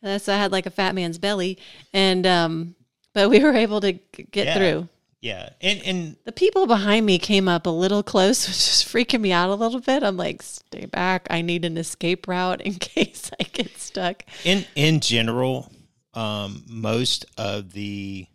That's 0.00 0.26
I 0.26 0.36
had 0.38 0.52
like 0.52 0.64
a 0.64 0.70
fat 0.70 0.94
man's 0.94 1.18
belly, 1.18 1.58
and 1.92 2.26
um, 2.26 2.76
but 3.12 3.28
we 3.28 3.40
were 3.40 3.54
able 3.54 3.82
to 3.82 3.92
g- 3.92 4.00
get 4.30 4.46
Yeah. 4.46 4.54
through. 4.56 4.88
Yeah, 5.20 5.50
and 5.60 5.82
and 5.82 6.16
The 6.24 6.32
people 6.32 6.66
behind 6.66 7.06
me 7.06 7.18
came 7.18 7.48
up 7.48 7.66
a 7.66 7.70
little 7.70 8.02
close, 8.02 8.46
which 8.46 8.56
is 8.56 8.84
freaking 8.86 9.20
me 9.20 9.32
out 9.32 9.48
a 9.50 9.54
little 9.54 9.80
bit. 9.80 10.02
I'm 10.02 10.16
like, 10.16 10.42
stay 10.42 10.86
back. 10.86 11.26
I 11.30 11.42
need 11.42 11.64
an 11.64 11.76
escape 11.78 12.28
route 12.28 12.60
in 12.60 12.74
case 12.80 13.30
I 13.40 13.44
get 13.44 13.76
stuck. 13.78 14.24
in 14.44 14.64
in 14.74 15.00
general, 15.00 15.72
um, 16.14 16.64
most 16.68 17.24
of 17.38 17.72
the 17.72 18.26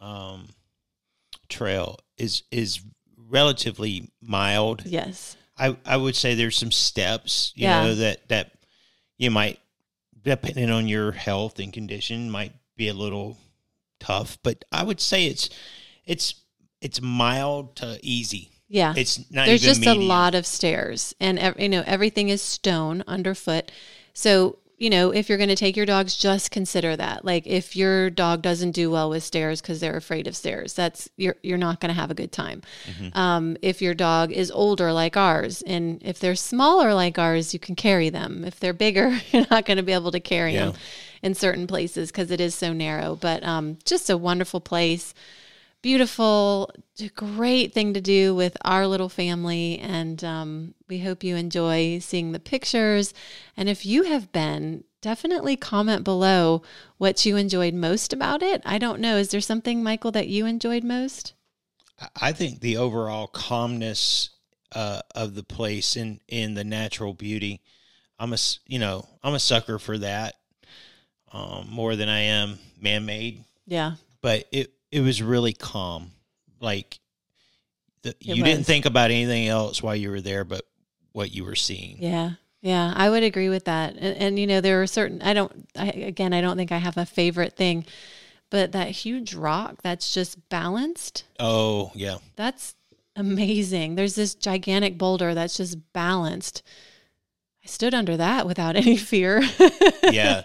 um, 0.00 0.48
trail 1.48 1.98
is 2.16 2.42
is 2.50 2.80
relatively 3.28 4.10
mild. 4.20 4.82
Yes. 4.86 5.36
I 5.58 5.76
I 5.84 5.96
would 5.96 6.16
say 6.16 6.34
there's 6.34 6.56
some 6.56 6.72
steps, 6.72 7.52
you 7.56 7.64
Yeah. 7.66 7.82
know, 7.82 7.94
that 7.96 8.28
that 8.28 8.52
you 9.18 9.30
might 9.30 9.58
depending 10.22 10.70
on 10.70 10.86
your 10.86 11.12
health 11.12 11.58
and 11.58 11.72
condition 11.72 12.30
might 12.30 12.52
be 12.76 12.88
a 12.88 12.94
little 12.94 13.36
tough, 13.98 14.38
but 14.42 14.64
I 14.70 14.82
would 14.84 15.00
say 15.00 15.26
it's 15.26 15.48
it's 16.06 16.34
it's 16.80 17.00
mild 17.00 17.76
to 17.76 17.98
easy. 18.02 18.50
Yeah. 18.68 18.94
It's 18.96 19.30
not 19.32 19.46
There's 19.46 19.62
just 19.62 19.84
a 19.84 19.94
lot 19.94 20.34
of 20.34 20.46
stairs, 20.46 21.14
and 21.20 21.54
you 21.58 21.68
know 21.68 21.82
everything 21.86 22.28
is 22.28 22.40
stone 22.40 23.02
underfoot. 23.06 23.72
So 24.14 24.58
you 24.78 24.88
know 24.88 25.10
if 25.12 25.28
you're 25.28 25.38
going 25.38 25.50
to 25.50 25.56
take 25.56 25.76
your 25.76 25.86
dogs, 25.86 26.16
just 26.16 26.50
consider 26.52 26.96
that. 26.96 27.24
Like 27.24 27.46
if 27.46 27.74
your 27.74 28.10
dog 28.10 28.42
doesn't 28.42 28.70
do 28.70 28.88
well 28.90 29.10
with 29.10 29.24
stairs 29.24 29.60
because 29.60 29.80
they're 29.80 29.96
afraid 29.96 30.26
of 30.28 30.36
stairs, 30.36 30.72
that's 30.72 31.08
you're 31.16 31.34
you're 31.42 31.58
not 31.58 31.80
going 31.80 31.92
to 31.92 32.00
have 32.00 32.12
a 32.12 32.14
good 32.14 32.30
time. 32.30 32.62
Mm-hmm. 32.86 33.18
Um, 33.18 33.56
if 33.60 33.82
your 33.82 33.92
dog 33.92 34.30
is 34.30 34.50
older 34.52 34.92
like 34.92 35.16
ours, 35.16 35.62
and 35.62 36.00
if 36.04 36.20
they're 36.20 36.36
smaller 36.36 36.94
like 36.94 37.18
ours, 37.18 37.52
you 37.52 37.58
can 37.58 37.74
carry 37.74 38.08
them. 38.08 38.44
If 38.44 38.60
they're 38.60 38.72
bigger, 38.72 39.18
you're 39.32 39.46
not 39.50 39.66
going 39.66 39.78
to 39.78 39.82
be 39.82 39.92
able 39.92 40.12
to 40.12 40.20
carry 40.20 40.54
Yeah. 40.54 40.66
them 40.66 40.74
in 41.22 41.34
certain 41.34 41.66
places 41.66 42.10
because 42.12 42.30
it 42.30 42.40
is 42.40 42.54
so 42.54 42.72
narrow. 42.72 43.16
But 43.16 43.42
um, 43.42 43.78
just 43.84 44.08
a 44.08 44.16
wonderful 44.16 44.60
place 44.60 45.12
beautiful, 45.82 46.70
great 47.14 47.72
thing 47.72 47.94
to 47.94 48.00
do 48.00 48.34
with 48.34 48.56
our 48.64 48.86
little 48.86 49.08
family. 49.08 49.78
And 49.78 50.22
um, 50.24 50.74
we 50.88 51.00
hope 51.00 51.24
you 51.24 51.36
enjoy 51.36 51.98
seeing 52.00 52.32
the 52.32 52.40
pictures. 52.40 53.14
And 53.56 53.68
if 53.68 53.86
you 53.86 54.04
have 54.04 54.32
been, 54.32 54.84
definitely 55.00 55.56
comment 55.56 56.04
below 56.04 56.62
what 56.98 57.24
you 57.24 57.36
enjoyed 57.36 57.74
most 57.74 58.12
about 58.12 58.42
it. 58.42 58.62
I 58.64 58.78
don't 58.78 59.00
know. 59.00 59.16
Is 59.16 59.30
there 59.30 59.40
something, 59.40 59.82
Michael, 59.82 60.12
that 60.12 60.28
you 60.28 60.46
enjoyed 60.46 60.84
most? 60.84 61.32
I 62.20 62.32
think 62.32 62.60
the 62.60 62.76
overall 62.76 63.26
calmness 63.26 64.30
uh, 64.72 65.02
of 65.14 65.34
the 65.34 65.42
place 65.42 65.96
and 65.96 66.20
in 66.28 66.54
the 66.54 66.64
natural 66.64 67.12
beauty. 67.14 67.60
I'm 68.18 68.32
a 68.32 68.38
you 68.66 68.78
know 68.78 69.08
I'm 69.22 69.34
a 69.34 69.40
sucker 69.40 69.78
for 69.78 69.98
that 69.98 70.34
um, 71.32 71.68
more 71.70 71.96
than 71.96 72.08
I 72.08 72.20
am 72.20 72.58
man 72.80 73.06
made. 73.06 73.44
Yeah. 73.66 73.94
But 74.20 74.44
it 74.52 74.72
it 74.90 75.00
was 75.00 75.22
really 75.22 75.52
calm. 75.52 76.10
Like 76.60 76.98
the, 78.02 78.14
you 78.20 78.42
didn't 78.44 78.64
think 78.64 78.86
about 78.86 79.10
anything 79.10 79.48
else 79.48 79.82
while 79.82 79.96
you 79.96 80.10
were 80.10 80.20
there, 80.20 80.44
but 80.44 80.62
what 81.12 81.32
you 81.32 81.44
were 81.44 81.56
seeing. 81.56 81.96
Yeah. 82.00 82.32
Yeah, 82.62 82.92
I 82.94 83.08
would 83.08 83.22
agree 83.22 83.48
with 83.48 83.64
that. 83.64 83.94
And, 83.94 84.16
and 84.18 84.38
you 84.38 84.46
know, 84.46 84.60
there 84.60 84.82
are 84.82 84.86
certain, 84.86 85.22
I 85.22 85.32
don't, 85.32 85.66
I, 85.76 85.86
again, 85.88 86.34
I 86.34 86.42
don't 86.42 86.58
think 86.58 86.72
I 86.72 86.76
have 86.76 86.98
a 86.98 87.06
favorite 87.06 87.56
thing, 87.56 87.86
but 88.50 88.72
that 88.72 88.90
huge 88.90 89.34
rock 89.34 89.76
that's 89.82 90.12
just 90.12 90.48
balanced, 90.50 91.24
Oh 91.38 91.90
yeah, 91.94 92.18
That's 92.36 92.74
amazing. 93.16 93.94
There's 93.94 94.14
this 94.14 94.34
gigantic 94.34 94.98
boulder 94.98 95.32
that's 95.32 95.56
just 95.56 95.78
balanced. 95.94 96.62
I 97.64 97.66
stood 97.66 97.94
under 97.94 98.18
that 98.18 98.46
without 98.46 98.76
any 98.76 98.98
fear. 98.98 99.42
yeah. 100.10 100.42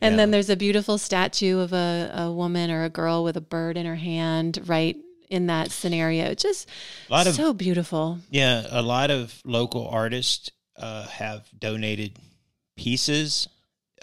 And 0.00 0.12
Yeah. 0.12 0.16
then 0.16 0.30
there's 0.30 0.50
a 0.50 0.56
beautiful 0.56 0.98
statue 0.98 1.58
of 1.58 1.72
a, 1.72 2.10
a 2.14 2.32
woman 2.32 2.70
or 2.70 2.84
a 2.84 2.90
girl 2.90 3.24
with 3.24 3.36
a 3.36 3.40
bird 3.40 3.76
in 3.76 3.86
her 3.86 3.96
hand 3.96 4.60
right 4.66 4.96
in 5.28 5.46
that 5.46 5.70
scenario. 5.70 6.34
Just 6.34 6.68
A 7.08 7.12
lot 7.12 7.26
of 7.26 7.34
so 7.34 7.52
beautiful. 7.52 8.18
Yeah, 8.30 8.66
a 8.70 8.82
lot 8.82 9.10
of 9.10 9.40
local 9.44 9.88
artists 9.88 10.50
uh, 10.76 11.06
have 11.08 11.48
donated 11.58 12.18
pieces 12.76 13.48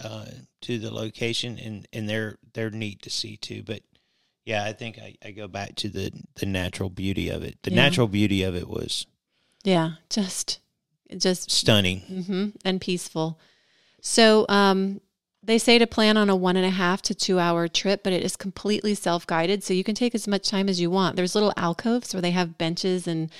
uh, 0.00 0.26
to 0.62 0.78
the 0.78 0.92
location, 0.92 1.58
and, 1.58 1.88
and 1.92 2.08
they're 2.08 2.36
they're 2.52 2.70
neat 2.70 3.02
to 3.02 3.10
see 3.10 3.36
too. 3.36 3.62
But 3.62 3.82
yeah, 4.44 4.64
I 4.64 4.72
think 4.72 4.98
I, 4.98 5.14
I 5.24 5.30
go 5.30 5.48
back 5.48 5.74
to 5.76 5.88
the 5.88 6.12
the 6.36 6.46
natural 6.46 6.90
beauty 6.90 7.28
of 7.30 7.42
it. 7.42 7.58
The 7.62 7.70
Yeah. 7.70 7.76
natural 7.76 8.06
beauty 8.08 8.42
of 8.42 8.54
it 8.54 8.68
was 8.68 9.06
Yeah, 9.64 9.92
just 10.10 10.60
just 11.16 11.50
stunning. 11.50 12.00
hmm 12.00 12.48
and 12.64 12.80
peaceful. 12.80 13.40
So 14.02 14.44
um, 14.48 15.00
they 15.46 15.58
say 15.58 15.78
to 15.78 15.86
plan 15.86 16.16
on 16.16 16.28
a 16.28 16.36
one 16.36 16.56
and 16.56 16.66
a 16.66 16.70
half 16.70 17.02
to 17.02 17.14
two 17.14 17.38
hour 17.38 17.68
trip, 17.68 18.02
but 18.02 18.12
it 18.12 18.22
is 18.22 18.36
completely 18.36 18.94
self 18.94 19.26
guided. 19.26 19.62
So 19.62 19.72
you 19.74 19.84
can 19.84 19.94
take 19.94 20.14
as 20.14 20.26
much 20.28 20.48
time 20.48 20.68
as 20.68 20.80
you 20.80 20.90
want. 20.90 21.16
There's 21.16 21.34
little 21.34 21.52
alcoves 21.56 22.12
where 22.12 22.20
they 22.20 22.32
have 22.32 22.58
benches 22.58 23.06
and, 23.06 23.30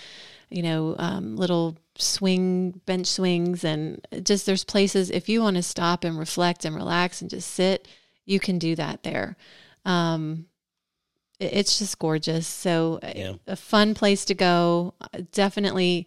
you 0.49 0.62
know, 0.62 0.95
um, 0.99 1.37
little 1.37 1.77
swing, 1.99 2.81
bench 2.87 3.07
swings. 3.07 3.64
And 3.64 4.07
just 4.23 4.47
there's 4.47 4.64
places, 4.64 5.11
if 5.11 5.29
you 5.29 5.42
want 5.42 5.57
to 5.57 5.62
stop 5.62 6.05
and 6.05 6.19
reflect 6.19 6.64
and 6.64 6.75
relax 6.77 7.21
and 7.21 7.29
just 7.31 7.51
sit, 7.51 7.88
you 8.25 8.38
can 8.38 8.59
do 8.59 8.77
that 8.77 9.03
there. 9.03 9.37
Um, 9.85 10.47
it- 11.40 11.53
it's 11.53 11.79
just 11.79 11.99
gorgeous. 11.99 12.47
So 12.47 13.01
Yeah. 13.03 13.35
a 13.47 13.57
fun 13.57 13.95
place 13.95 14.25
to 14.27 14.35
go. 14.35 14.95
Definitely 15.33 16.07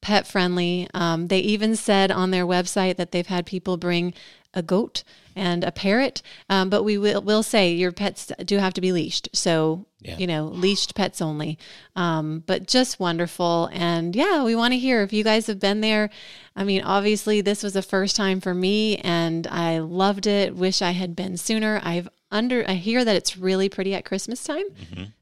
pet 0.00 0.26
friendly. 0.26 0.88
Um, 0.94 1.28
they 1.28 1.40
even 1.40 1.76
said 1.76 2.10
on 2.10 2.30
their 2.30 2.46
website 2.46 2.96
that 2.96 3.12
they've 3.12 3.26
had 3.26 3.44
people 3.44 3.76
bring 3.76 4.14
a 4.54 4.62
goat 4.62 5.04
and 5.36 5.62
a 5.64 5.70
parrot. 5.72 6.22
Um, 6.48 6.70
but 6.70 6.82
we 6.82 6.98
will 6.98 7.22
will 7.22 7.42
say 7.42 7.72
your 7.72 7.92
pets 7.92 8.32
do 8.44 8.58
have 8.58 8.74
to 8.74 8.80
be 8.80 8.92
leashed. 8.92 9.28
So 9.32 9.86
Yeah. 10.02 10.16
you 10.18 10.26
know, 10.26 10.46
leashed 10.46 10.94
pets 10.94 11.20
only. 11.22 11.58
Um, 11.94 12.42
but 12.46 12.66
just 12.66 12.98
wonderful. 12.98 13.68
And 13.72 14.16
yeah, 14.16 14.42
we 14.44 14.54
want 14.56 14.72
to 14.72 14.78
hear 14.78 15.02
if 15.02 15.12
you 15.12 15.22
guys 15.24 15.46
have 15.46 15.60
been 15.60 15.80
there. 15.82 16.10
I 16.56 16.64
mean, 16.64 16.82
obviously, 16.82 17.42
this 17.42 17.62
was 17.62 17.76
a 17.76 17.82
first 17.82 18.16
time 18.16 18.40
for 18.40 18.54
me, 18.54 18.96
and 18.98 19.46
I 19.46 19.78
loved 19.78 20.26
it. 20.26 20.56
Wish 20.56 20.82
I 20.82 20.90
had 20.92 21.14
been 21.14 21.36
sooner. 21.36 21.80
I've 21.84 22.08
under 22.32 22.64
I 22.68 22.74
hear 22.74 23.04
that 23.04 23.16
it's 23.16 23.36
really 23.36 23.68
pretty 23.68 23.94
at 23.94 24.04
Christmas 24.04 24.42
time. 24.44 24.64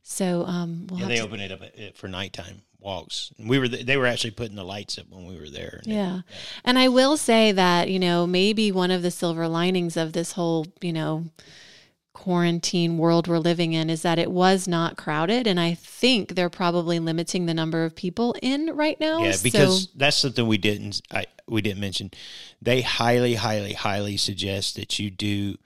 So 0.02 0.44
um, 0.46 0.86
we'll 0.88 1.00
Mm-hmm. 1.00 1.02
Yeah, 1.02 1.06
they 1.08 1.16
to 1.16 1.22
open 1.22 1.40
it 1.40 1.52
up 1.52 1.60
for 1.96 2.08
nighttime 2.08 2.62
walks. 2.80 3.32
We 3.38 3.58
were 3.58 3.68
th- 3.68 3.86
they 3.86 3.96
were 3.96 4.06
actually 4.06 4.30
putting 4.32 4.56
the 4.56 4.64
lights 4.64 4.98
up 4.98 5.06
when 5.10 5.26
we 5.26 5.36
were 5.38 5.48
there. 5.50 5.80
And 5.82 5.92
it- 5.92 5.96
Yeah. 5.96 6.20
And 6.64 6.78
I 6.78 6.88
will 6.88 7.16
say 7.16 7.52
that, 7.52 7.90
you 7.90 7.98
know, 7.98 8.26
maybe 8.26 8.70
one 8.70 8.90
of 8.90 9.02
the 9.02 9.10
silver 9.10 9.48
linings 9.48 9.96
of 9.96 10.12
this 10.12 10.32
whole, 10.32 10.66
you 10.80 10.92
know, 10.92 11.26
quarantine 12.14 12.98
world 12.98 13.28
we're 13.28 13.38
living 13.38 13.72
in 13.74 13.88
is 13.88 14.02
that 14.02 14.18
it 14.18 14.30
was 14.30 14.66
not 14.66 14.96
crowded. 14.96 15.46
And 15.46 15.60
I 15.60 15.74
think 15.74 16.34
they're 16.34 16.50
probably 16.50 16.98
limiting 16.98 17.46
the 17.46 17.54
number 17.54 17.84
of 17.84 17.94
people 17.94 18.34
in 18.42 18.74
right 18.74 18.98
now. 18.98 19.22
Yeah, 19.24 19.32
So- 19.32 19.42
because 19.42 19.88
that's 19.94 20.16
something 20.16 20.46
we 20.46 20.58
didn't 20.58 21.00
I 21.12 21.26
we 21.46 21.62
didn't 21.62 21.80
mention. 21.80 22.10
They 22.60 22.82
highly, 22.82 23.34
highly, 23.34 23.72
highly 23.72 24.16
suggest 24.16 24.76
that 24.76 24.98
you 24.98 25.10
do 25.10 25.56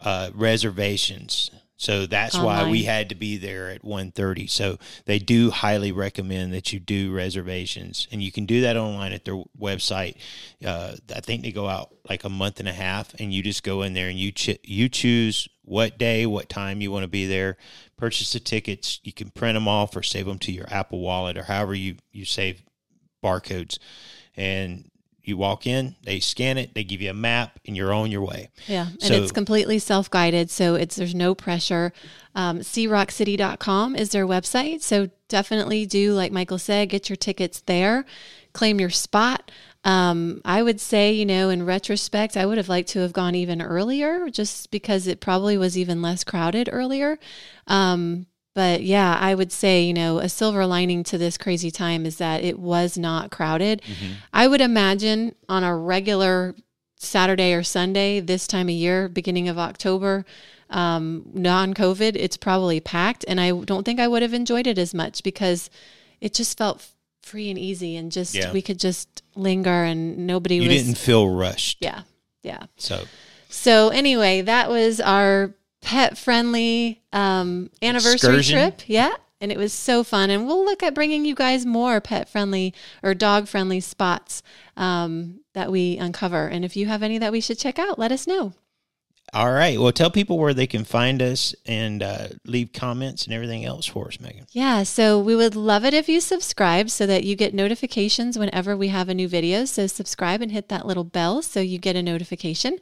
uh, 0.00 0.30
reservations. 0.34 1.50
So 1.80 2.04
that's 2.04 2.36
why 2.36 2.68
we 2.68 2.82
had 2.82 3.08
to 3.08 3.14
be 3.14 3.38
there 3.38 3.70
at 3.70 3.82
1.30. 3.82 4.50
So 4.50 4.76
they 5.06 5.18
do 5.18 5.50
highly 5.50 5.92
recommend 5.92 6.52
that 6.52 6.74
you 6.74 6.78
do 6.78 7.10
reservations, 7.10 8.06
and 8.12 8.22
you 8.22 8.30
can 8.30 8.44
do 8.44 8.60
that 8.60 8.76
online 8.76 9.14
at 9.14 9.24
their 9.24 9.42
website. 9.58 10.16
Uh, 10.62 10.96
I 11.16 11.20
think 11.20 11.42
they 11.42 11.52
go 11.52 11.66
out 11.66 11.94
like 12.06 12.22
a 12.22 12.28
month 12.28 12.60
and 12.60 12.68
a 12.68 12.74
half, 12.74 13.14
and 13.18 13.32
you 13.32 13.42
just 13.42 13.62
go 13.62 13.80
in 13.80 13.94
there 13.94 14.10
and 14.10 14.18
you 14.18 14.30
ch- 14.30 14.58
you 14.62 14.90
choose 14.90 15.48
what 15.62 15.96
day, 15.96 16.26
what 16.26 16.50
time 16.50 16.82
you 16.82 16.92
want 16.92 17.04
to 17.04 17.08
be 17.08 17.24
there. 17.24 17.56
Purchase 17.96 18.34
the 18.34 18.40
tickets. 18.40 19.00
You 19.02 19.14
can 19.14 19.30
print 19.30 19.56
them 19.56 19.66
off 19.66 19.96
or 19.96 20.02
save 20.02 20.26
them 20.26 20.38
to 20.40 20.52
your 20.52 20.66
Apple 20.70 21.00
Wallet 21.00 21.38
or 21.38 21.44
however 21.44 21.74
you 21.74 21.96
you 22.12 22.26
save 22.26 22.62
barcodes, 23.24 23.78
and 24.36 24.90
you 25.28 25.36
walk 25.36 25.66
in, 25.66 25.96
they 26.04 26.20
scan 26.20 26.58
it, 26.58 26.74
they 26.74 26.84
give 26.84 27.00
you 27.00 27.10
a 27.10 27.14
map, 27.14 27.58
and 27.66 27.76
you're 27.76 27.92
on 27.92 28.10
your 28.10 28.22
way. 28.22 28.48
Yeah, 28.66 28.88
and 28.88 29.02
So- 29.02 29.14
it's 29.22 29.32
completely 29.32 29.78
self-guided, 29.78 30.50
so 30.50 30.74
it's 30.74 30.96
there's 30.96 31.14
no 31.14 31.34
pressure. 31.34 31.92
Um, 32.34 32.60
SeeRockCity.com 32.60 33.96
is 33.96 34.10
their 34.10 34.26
website, 34.26 34.82
so 34.82 35.10
definitely 35.28 35.86
do 35.86 36.12
like 36.12 36.32
Michael 36.32 36.58
said, 36.58 36.88
get 36.88 37.08
your 37.08 37.16
tickets 37.16 37.62
there, 37.66 38.04
claim 38.52 38.80
your 38.80 38.90
spot. 38.90 39.50
Um, 39.82 40.42
I 40.44 40.62
would 40.62 40.78
say, 40.80 41.12
you 41.12 41.24
know, 41.24 41.48
in 41.48 41.64
retrospect, 41.64 42.36
I 42.36 42.44
would 42.44 42.58
have 42.58 42.68
liked 42.68 42.90
to 42.90 42.98
have 43.00 43.14
gone 43.14 43.34
even 43.34 43.62
earlier, 43.62 44.28
just 44.28 44.70
because 44.70 45.06
it 45.06 45.20
probably 45.20 45.56
was 45.56 45.78
even 45.78 46.02
less 46.02 46.22
crowded 46.22 46.68
earlier. 46.70 47.18
Um, 47.66 48.26
but 48.54 48.82
yeah, 48.82 49.16
I 49.20 49.34
would 49.34 49.52
say, 49.52 49.82
you 49.84 49.94
know, 49.94 50.18
a 50.18 50.28
silver 50.28 50.66
lining 50.66 51.04
to 51.04 51.18
this 51.18 51.38
crazy 51.38 51.70
time 51.70 52.04
is 52.06 52.16
that 52.16 52.42
it 52.42 52.58
was 52.58 52.98
not 52.98 53.30
crowded. 53.30 53.80
I 54.32 54.48
would 54.48 54.60
imagine 54.60 55.34
on 55.48 55.62
a 55.64 55.76
regular 55.76 56.54
Saturday 56.96 57.52
or 57.54 57.62
Sunday 57.62 58.20
this 58.20 58.46
time 58.46 58.68
of 58.68 58.74
year, 58.74 59.08
beginning 59.08 59.48
of 59.48 59.58
October, 59.58 60.24
um, 60.68 61.22
non 61.32 61.74
COVID, 61.74 62.16
it's 62.16 62.36
probably 62.36 62.80
packed. 62.80 63.24
And 63.26 63.40
I 63.40 63.52
don't 63.52 63.84
think 63.84 63.98
I 64.00 64.08
would 64.08 64.22
have 64.22 64.34
enjoyed 64.34 64.66
it 64.66 64.78
as 64.78 64.92
much 64.94 65.22
because 65.22 65.70
it 66.20 66.34
just 66.34 66.58
felt 66.58 66.86
free 67.22 67.50
and 67.50 67.58
easy 67.58 67.96
and 67.96 68.10
just 68.12 68.34
Yeah. 68.34 68.52
we 68.52 68.62
could 68.62 68.78
just 68.78 69.22
linger 69.34 69.84
and 69.84 70.26
nobody 70.26 70.56
You 70.56 70.68
was. 70.68 70.70
didn't 70.82 70.98
feel 70.98 71.28
rushed. 71.28 71.78
Yeah. 71.80 72.02
Yeah. 72.42 72.64
So 72.76 73.04
So 73.48 73.88
anyway, 73.88 74.42
that 74.42 74.68
was 74.70 75.00
our 75.00 75.54
pet 75.80 76.16
friendly 76.18 77.02
um, 77.12 77.70
anniversary 77.82 78.38
Excursion. 78.38 78.58
trip. 78.58 78.82
Yeah. 78.86 79.12
And 79.40 79.50
it 79.50 79.56
was 79.56 79.72
so 79.72 80.04
fun. 80.04 80.28
And 80.28 80.46
we'll 80.46 80.64
look 80.64 80.82
at 80.82 80.94
bringing 80.94 81.24
you 81.24 81.34
guys 81.34 81.64
more 81.64 82.00
pet 82.00 82.28
friendly 82.28 82.74
or 83.02 83.14
dog 83.14 83.48
friendly 83.48 83.80
spots 83.80 84.42
um, 84.76 85.40
that 85.54 85.72
we 85.72 85.96
uncover. 85.96 86.46
And 86.46 86.64
if 86.64 86.76
you 86.76 86.86
have 86.86 87.02
any 87.02 87.16
that 87.18 87.32
we 87.32 87.40
should 87.40 87.58
check 87.58 87.78
out, 87.78 87.98
let 87.98 88.12
us 88.12 88.26
know. 88.26 88.52
All 89.32 89.52
right. 89.52 89.78
Well, 89.78 89.92
tell 89.92 90.10
people 90.10 90.38
where 90.38 90.52
they 90.52 90.66
can 90.66 90.84
find 90.84 91.22
us 91.22 91.54
and 91.64 92.02
uh, 92.02 92.28
leave 92.44 92.72
comments 92.72 93.26
and 93.26 93.34
everything 93.34 93.64
else 93.64 93.86
for 93.86 94.08
us, 94.08 94.18
Megan. 94.18 94.46
Yeah, 94.50 94.82
so 94.82 95.20
we 95.20 95.36
would 95.36 95.54
love 95.54 95.84
it 95.84 95.94
if 95.94 96.08
you 96.08 96.20
subscribe 96.20 96.90
so 96.90 97.06
that 97.06 97.22
you 97.22 97.36
get 97.36 97.54
notifications 97.54 98.36
whenever 98.36 98.76
we 98.76 98.88
have 98.88 99.08
a 99.08 99.14
new 99.14 99.28
video. 99.28 99.64
So 99.66 99.86
subscribe 99.86 100.42
and 100.42 100.50
hit 100.50 100.68
that 100.68 100.84
little 100.84 101.04
bell 101.04 101.42
so 101.42 101.60
you 101.60 101.78
get 101.78 101.94
a 101.94 102.02
notification. 102.02 102.78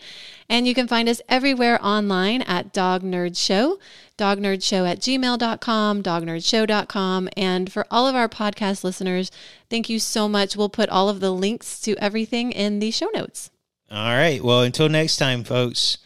And 0.48 0.66
you 0.66 0.74
can 0.74 0.88
find 0.88 1.06
us 1.06 1.20
everywhere 1.28 1.78
online 1.84 2.40
at 2.42 2.72
Dog 2.72 3.02
Nerd 3.02 3.36
Show, 3.36 3.78
dognerdshow 4.16 4.90
at 4.90 5.00
gmail.com, 5.00 6.02
dognerdshow.com. 6.02 7.28
And 7.36 7.70
for 7.70 7.86
all 7.90 8.06
of 8.06 8.14
our 8.14 8.28
podcast 8.28 8.84
listeners, 8.84 9.30
thank 9.68 9.90
you 9.90 9.98
so 9.98 10.30
much. 10.30 10.56
We'll 10.56 10.70
put 10.70 10.88
all 10.88 11.10
of 11.10 11.20
the 11.20 11.30
links 11.30 11.78
to 11.82 11.94
everything 12.02 12.52
in 12.52 12.78
the 12.78 12.90
show 12.90 13.10
notes. 13.12 13.50
All 13.90 14.14
right. 14.14 14.42
Well, 14.42 14.62
until 14.62 14.88
next 14.88 15.18
time, 15.18 15.44
folks, 15.44 15.98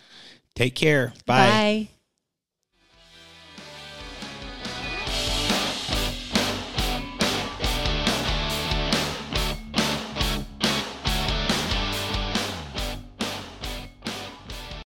take 0.54 0.74
care. 0.74 1.12
Bye. 1.26 1.48
Bye. 1.88 2.01